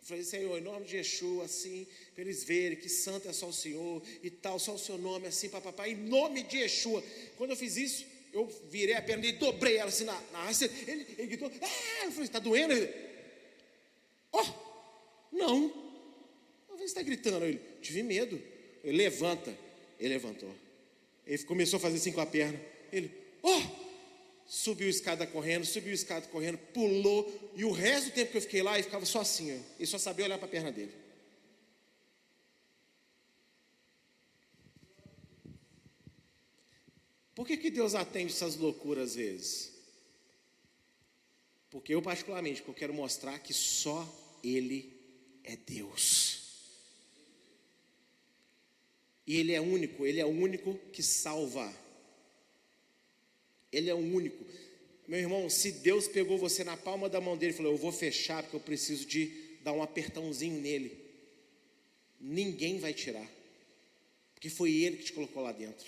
[0.00, 3.48] Eu falei, Senhor, em nome de Yeshua, assim, para eles verem que santo é só
[3.48, 7.02] o Senhor e tal, só o seu nome, assim, papapá, em nome de Yeshua.
[7.38, 10.50] Quando eu fiz isso, eu virei a perna e dobrei ela assim na, na
[10.86, 12.04] ele, ele gritou, ah!
[12.04, 12.72] eu falei, está doendo?
[12.74, 13.11] Ele,
[14.32, 14.46] Oh,
[15.30, 15.72] não.
[16.66, 17.44] Talvez está gritando.
[17.44, 18.40] Ele, tive medo.
[18.82, 19.56] Ele levanta.
[19.98, 20.52] Ele levantou.
[21.26, 22.60] Ele começou a fazer assim com a perna.
[22.90, 23.10] Ele,
[23.42, 23.82] oh!
[24.52, 27.52] subiu a escada correndo, subiu a escada correndo, pulou.
[27.56, 29.50] E o resto do tempo que eu fiquei lá, ele ficava só assim.
[29.50, 29.60] Ó.
[29.78, 30.92] Ele só sabia olhar para a perna dele.
[37.34, 39.72] Por que, que Deus atende essas loucuras às vezes?
[41.70, 44.06] Porque eu, particularmente, eu quero mostrar que só
[44.42, 44.92] ele
[45.44, 46.42] é Deus.
[49.26, 51.72] E Ele é único, Ele é o único que salva.
[53.72, 54.44] Ele é o único.
[55.06, 57.92] Meu irmão, se Deus pegou você na palma da mão dele e falou: Eu vou
[57.92, 59.32] fechar porque eu preciso de
[59.62, 60.96] dar um apertãozinho nele,
[62.20, 63.28] ninguém vai tirar,
[64.34, 65.86] porque foi Ele que te colocou lá dentro.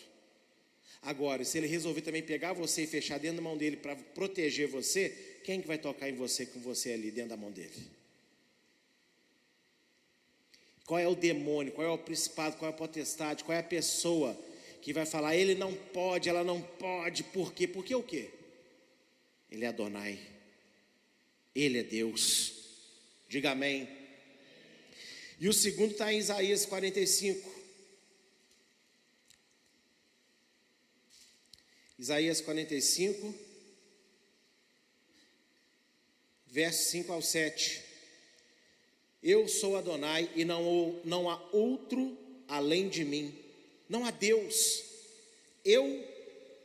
[1.03, 4.69] Agora, se Ele resolver também pegar você e fechar dentro da mão dele para proteger
[4.69, 7.73] você, quem que vai tocar em você com você ali dentro da mão dele?
[10.87, 13.65] Qual é o demônio, qual é o principado, qual é a potestade, qual é a
[13.65, 14.39] pessoa
[14.83, 17.67] que vai falar, ele não pode, ela não pode, por quê?
[17.67, 18.31] Por quê o quê?
[19.51, 20.21] Ele é Adonai,
[21.55, 22.53] Ele é Deus.
[23.29, 23.89] Diga amém.
[25.41, 27.55] E o segundo está em Isaías 45.
[31.99, 33.35] Isaías 45,
[36.47, 37.84] verso 5 ao 7.
[39.25, 42.15] Eu sou Adonai e não, não há outro
[42.47, 43.35] além de mim,
[43.89, 44.85] não há Deus.
[45.65, 46.05] Eu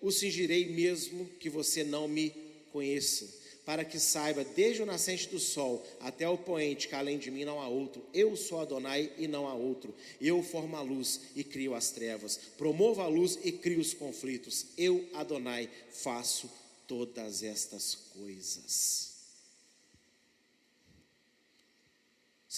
[0.02, 2.34] o cingirei mesmo que você não me
[2.74, 7.30] conheça para que saiba, desde o nascente do sol até o poente, que além de
[7.30, 8.04] mim não há outro.
[8.12, 9.94] Eu sou Adonai e não há outro.
[10.20, 12.40] Eu formo a luz e crio as trevas.
[12.58, 14.66] Promovo a luz e crio os conflitos.
[14.76, 16.50] Eu, Adonai, faço
[16.88, 19.09] todas estas coisas.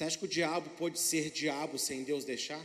[0.01, 2.59] Você acha que o diabo pode ser diabo sem Deus deixar?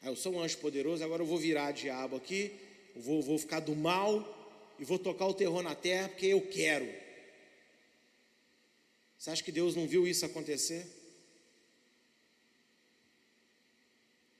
[0.00, 2.52] Ah, eu sou um anjo poderoso, agora eu vou virar diabo aqui,
[2.94, 4.24] vou, vou ficar do mal
[4.78, 6.88] e vou tocar o terror na terra porque eu quero.
[9.18, 10.86] Você acha que Deus não viu isso acontecer?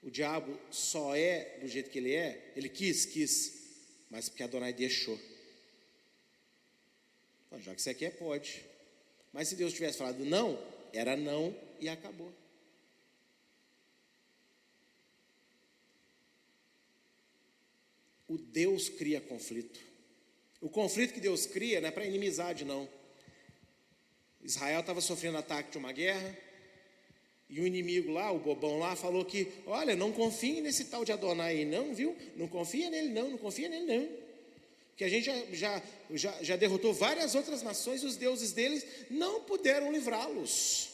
[0.04, 3.52] O diabo só é do jeito que ele é, ele quis, quis,
[4.08, 5.18] mas porque Adonai deixou.
[7.48, 8.64] Então, já que você quer, pode.
[9.32, 12.32] Mas se Deus tivesse falado não, era não e acabou.
[18.28, 19.80] O Deus cria conflito.
[20.60, 22.88] O conflito que Deus cria não é para inimizade, não.
[24.42, 26.36] Israel estava sofrendo ataque de uma guerra,
[27.48, 31.10] e o inimigo lá, o bobão lá, falou que: olha, não confie nesse tal de
[31.10, 32.16] Adonai, não, viu?
[32.36, 34.29] Não confia nele, não, não confia nele, não.
[35.00, 38.84] Que a gente já, já, já, já derrotou várias outras nações e os deuses deles
[39.08, 40.90] não puderam livrá-los.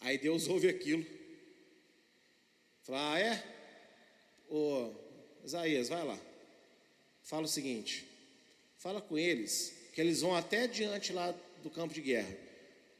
[0.00, 1.06] Aí Deus ouve aquilo.
[2.82, 3.44] Fala: ah, é?
[4.50, 4.90] Ô,
[5.44, 6.18] Isaías, vai lá
[7.24, 8.04] fala o seguinte:
[8.76, 11.32] fala com eles que eles vão até diante lá
[11.62, 12.36] do campo de guerra,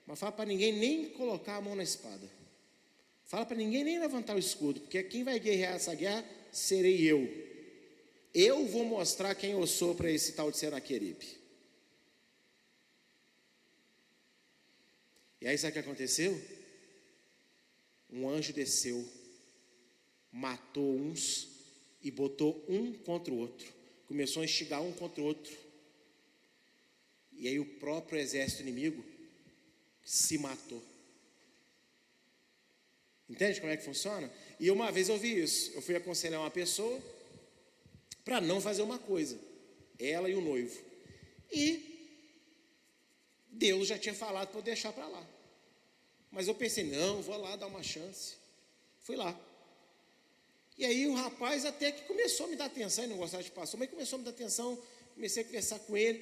[0.07, 2.29] mas fala para ninguém nem colocar a mão na espada.
[3.25, 7.44] Fala para ninguém nem levantar o escudo, porque quem vai guerrear essa guerra serei eu.
[8.35, 11.39] Eu vou mostrar quem eu sou para esse tal de Senaqueribe.
[15.41, 16.41] E aí sabe o que aconteceu?
[18.11, 19.07] Um anjo desceu,
[20.33, 21.49] matou uns
[22.03, 23.75] e botou um contra o outro
[24.07, 25.53] começou a instigar um contra o outro.
[27.33, 29.05] E aí o próprio exército inimigo
[30.05, 30.83] se matou.
[33.29, 34.31] Entende como é que funciona?
[34.61, 35.73] E uma vez eu vi isso.
[35.75, 37.03] Eu fui aconselhar uma pessoa
[38.25, 39.39] para não fazer uma coisa,
[39.99, 40.81] ela e o noivo.
[41.53, 41.95] E
[43.51, 45.25] Deus já tinha falado para eu deixar para lá.
[46.31, 48.35] Mas eu pensei, não, vou lá dar uma chance.
[49.01, 49.39] Fui lá.
[50.77, 53.51] E aí o rapaz até que começou a me dar atenção, e não gostava de
[53.51, 54.77] passar, mas começou a me dar atenção,
[55.15, 56.19] comecei a conversar com ele.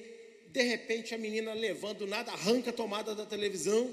[0.49, 3.91] De repente a menina levando do nada, arranca a tomada da televisão,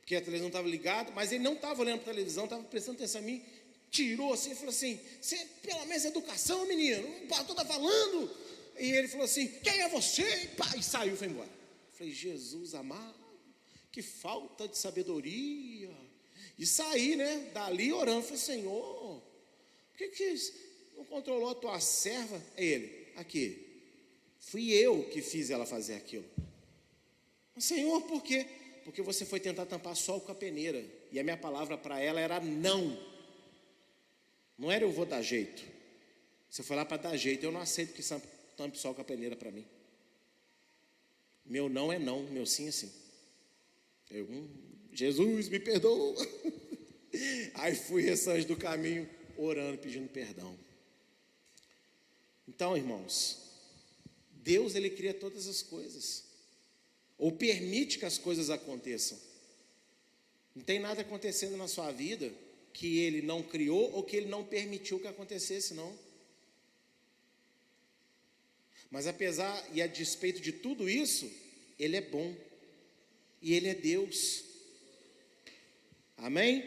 [0.00, 2.98] porque a televisão estava ligada, mas ele não estava olhando para a televisão, estava prestando
[2.98, 3.44] atenção em mim,
[3.92, 8.34] tirou assim e falou assim: Você, pelo menos educação, menino, o pastor está falando.
[8.78, 10.22] E ele falou assim: Quem é você?
[10.22, 11.48] E, pá, e saiu, foi embora.
[11.48, 13.14] Eu falei: Jesus amado,
[13.92, 15.90] que falta de sabedoria.
[16.58, 17.50] E saí, né?
[17.52, 19.22] Dali orando, falei, Senhor,
[19.90, 20.52] por que, que
[20.96, 22.42] não controlou a tua serva?
[22.56, 23.68] Ele, aqui.
[24.38, 26.24] Fui eu que fiz ela fazer aquilo.
[27.58, 28.46] Senhor, por quê?
[28.84, 30.84] Porque você foi tentar tampar sol com a peneira.
[31.12, 33.11] E a minha palavra para ela era não.
[34.62, 35.60] Não era eu vou dar jeito.
[36.48, 37.42] Você foi lá para dar jeito.
[37.42, 38.02] Eu não aceito que
[38.56, 39.66] tampe sol com a peneira para mim.
[41.44, 42.88] Meu não é não, meu sim é sim.
[44.08, 44.48] Eu, hum,
[44.92, 46.14] Jesus, me perdoa.
[47.54, 50.56] Aí fui restante do caminho, orando, pedindo perdão.
[52.46, 53.38] Então, irmãos,
[54.30, 56.22] Deus ele cria todas as coisas,
[57.18, 59.18] ou permite que as coisas aconteçam.
[60.54, 62.32] Não tem nada acontecendo na sua vida
[62.72, 65.96] que ele não criou ou que ele não permitiu que acontecesse, não.
[68.90, 71.30] Mas apesar e a despeito de tudo isso,
[71.78, 72.34] ele é bom.
[73.40, 74.44] E ele é Deus.
[76.16, 76.62] Amém?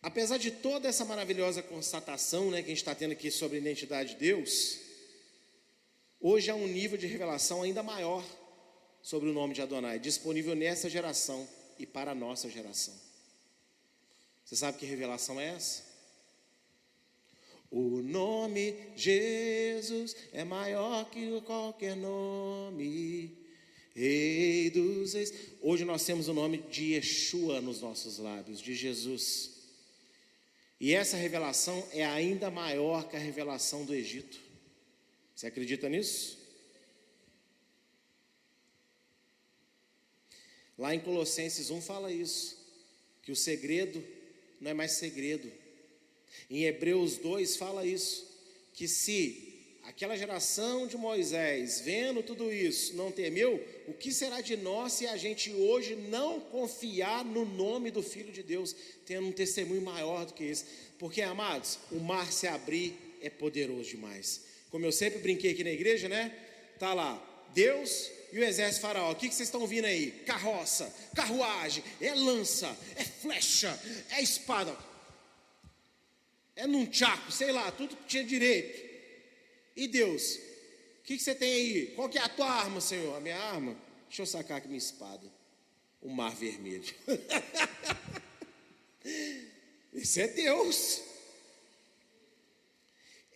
[0.00, 3.60] Apesar de toda essa maravilhosa constatação né, que a gente está tendo aqui sobre a
[3.60, 4.78] identidade de Deus,
[6.20, 8.24] hoje há um nível de revelação ainda maior
[9.02, 11.46] sobre o nome de Adonai, disponível nessa geração
[11.78, 13.05] e para a nossa geração.
[14.46, 15.82] Você sabe que revelação é essa?
[17.68, 23.36] O nome Jesus é maior que qualquer nome.
[23.92, 25.34] Rei dos reis.
[25.60, 29.50] Hoje nós temos o nome de Yeshua nos nossos lábios, de Jesus.
[30.78, 34.38] E essa revelação é ainda maior que a revelação do Egito.
[35.34, 36.38] Você acredita nisso?
[40.78, 42.56] Lá em Colossenses 1 fala isso,
[43.22, 44.15] que o segredo
[44.60, 45.50] não é mais segredo.
[46.50, 48.26] Em Hebreus 2 fala isso,
[48.74, 49.54] que se
[49.84, 55.06] aquela geração de Moisés, vendo tudo isso, não temeu, o que será de nós se
[55.06, 60.26] a gente hoje não confiar no nome do Filho de Deus, tendo um testemunho maior
[60.26, 60.64] do que esse?
[60.98, 64.42] Porque, amados, o mar se abrir é poderoso demais.
[64.70, 66.36] Como eu sempre brinquei aqui na igreja, né?
[66.78, 69.12] Tá lá, Deus e o exército faraó.
[69.12, 70.10] O que, que vocês estão ouvindo aí?
[70.26, 73.78] Carroça, carruagem, é lança, é flecha,
[74.10, 74.76] é espada,
[76.56, 78.86] é num tchaco, sei lá, tudo que tinha direito.
[79.76, 80.36] E Deus?
[81.00, 81.86] O que, que você tem aí?
[81.94, 83.14] Qual que é a tua arma, Senhor?
[83.14, 83.76] A minha arma?
[84.08, 85.30] Deixa eu sacar aqui minha espada.
[86.00, 86.94] O mar vermelho.
[89.92, 91.02] Isso é Deus.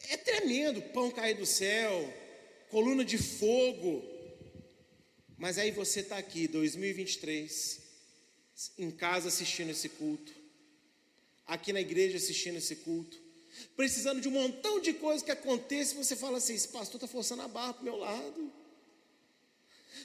[0.09, 2.13] É tremendo, pão cair do céu,
[2.71, 4.03] coluna de fogo.
[5.41, 7.81] Mas aí você está aqui, 2023,
[8.77, 10.31] em casa assistindo esse culto,
[11.47, 13.19] aqui na igreja assistindo esse culto,
[13.75, 17.09] precisando de um montão de coisas que aconteça, e você fala assim: esse pastor está
[17.09, 18.53] forçando a barra para o meu lado.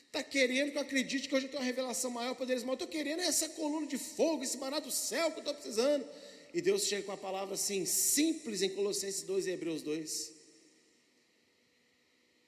[0.07, 2.69] Está querendo que eu acredite que hoje eu tenho uma revelação maior para eles, mas
[2.69, 6.07] eu estou querendo essa coluna de fogo, esse maná do céu que eu estou precisando.
[6.53, 10.34] E Deus chega com a palavra assim, simples em Colossenses 2 e Hebreus 2.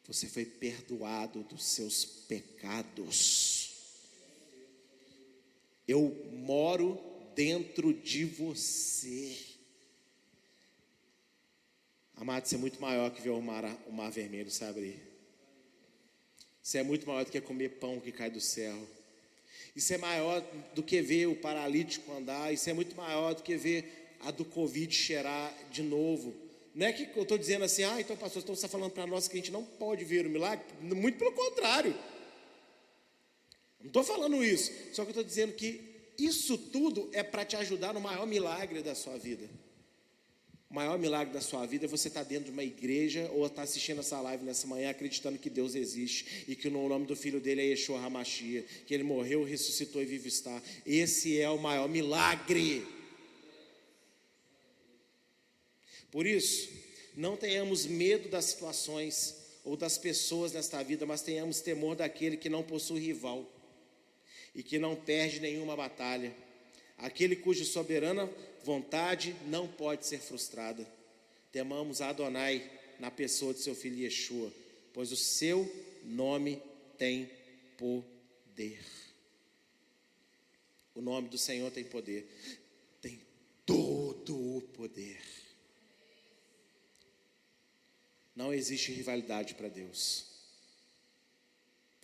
[0.07, 3.73] Você foi perdoado dos seus pecados.
[5.87, 6.99] Eu moro
[7.35, 9.37] dentro de você.
[12.15, 14.99] Amado, isso é muito maior que ver o mar, o mar vermelho se abrir.
[16.63, 18.75] Isso é muito maior do que comer pão que cai do céu.
[19.75, 20.41] Isso é maior
[20.73, 22.51] do que ver o paralítico andar.
[22.51, 26.46] Isso é muito maior do que ver a do Covid cheirar de novo.
[26.77, 29.07] Não é que eu estou dizendo assim, ah, então pastor, então você está falando para
[29.07, 30.63] nós que a gente não pode ver o milagre?
[30.79, 31.95] Muito pelo contrário.
[33.79, 34.71] Não estou falando isso.
[34.93, 35.81] Só que eu estou dizendo que
[36.19, 39.49] isso tudo é para te ajudar no maior milagre da sua vida.
[40.69, 43.63] O maior milagre da sua vida é você estar dentro de uma igreja ou estar
[43.63, 47.39] assistindo essa live nessa manhã acreditando que Deus existe e que o nome do filho
[47.41, 50.61] dele é Yeshua Hamashia, que ele morreu, ressuscitou e vive está.
[50.85, 52.96] Esse é o maior milagre.
[56.11, 56.69] Por isso,
[57.15, 62.49] não tenhamos medo das situações ou das pessoas nesta vida, mas tenhamos temor daquele que
[62.49, 63.45] não possui rival
[64.55, 66.35] e que não perde nenhuma batalha,
[66.97, 68.29] aquele cuja soberana
[68.63, 70.87] vontade não pode ser frustrada.
[71.51, 74.51] Temamos Adonai na pessoa de seu filho Yeshua,
[74.93, 75.69] pois o seu
[76.03, 76.61] nome
[76.97, 77.29] tem
[77.77, 78.79] poder.
[80.95, 82.27] O nome do Senhor tem poder,
[82.99, 83.21] tem
[83.65, 85.21] todo o poder.
[88.37, 90.27] Não existe rivalidade para Deus.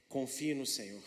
[0.09, 1.03] Confie no Senhor.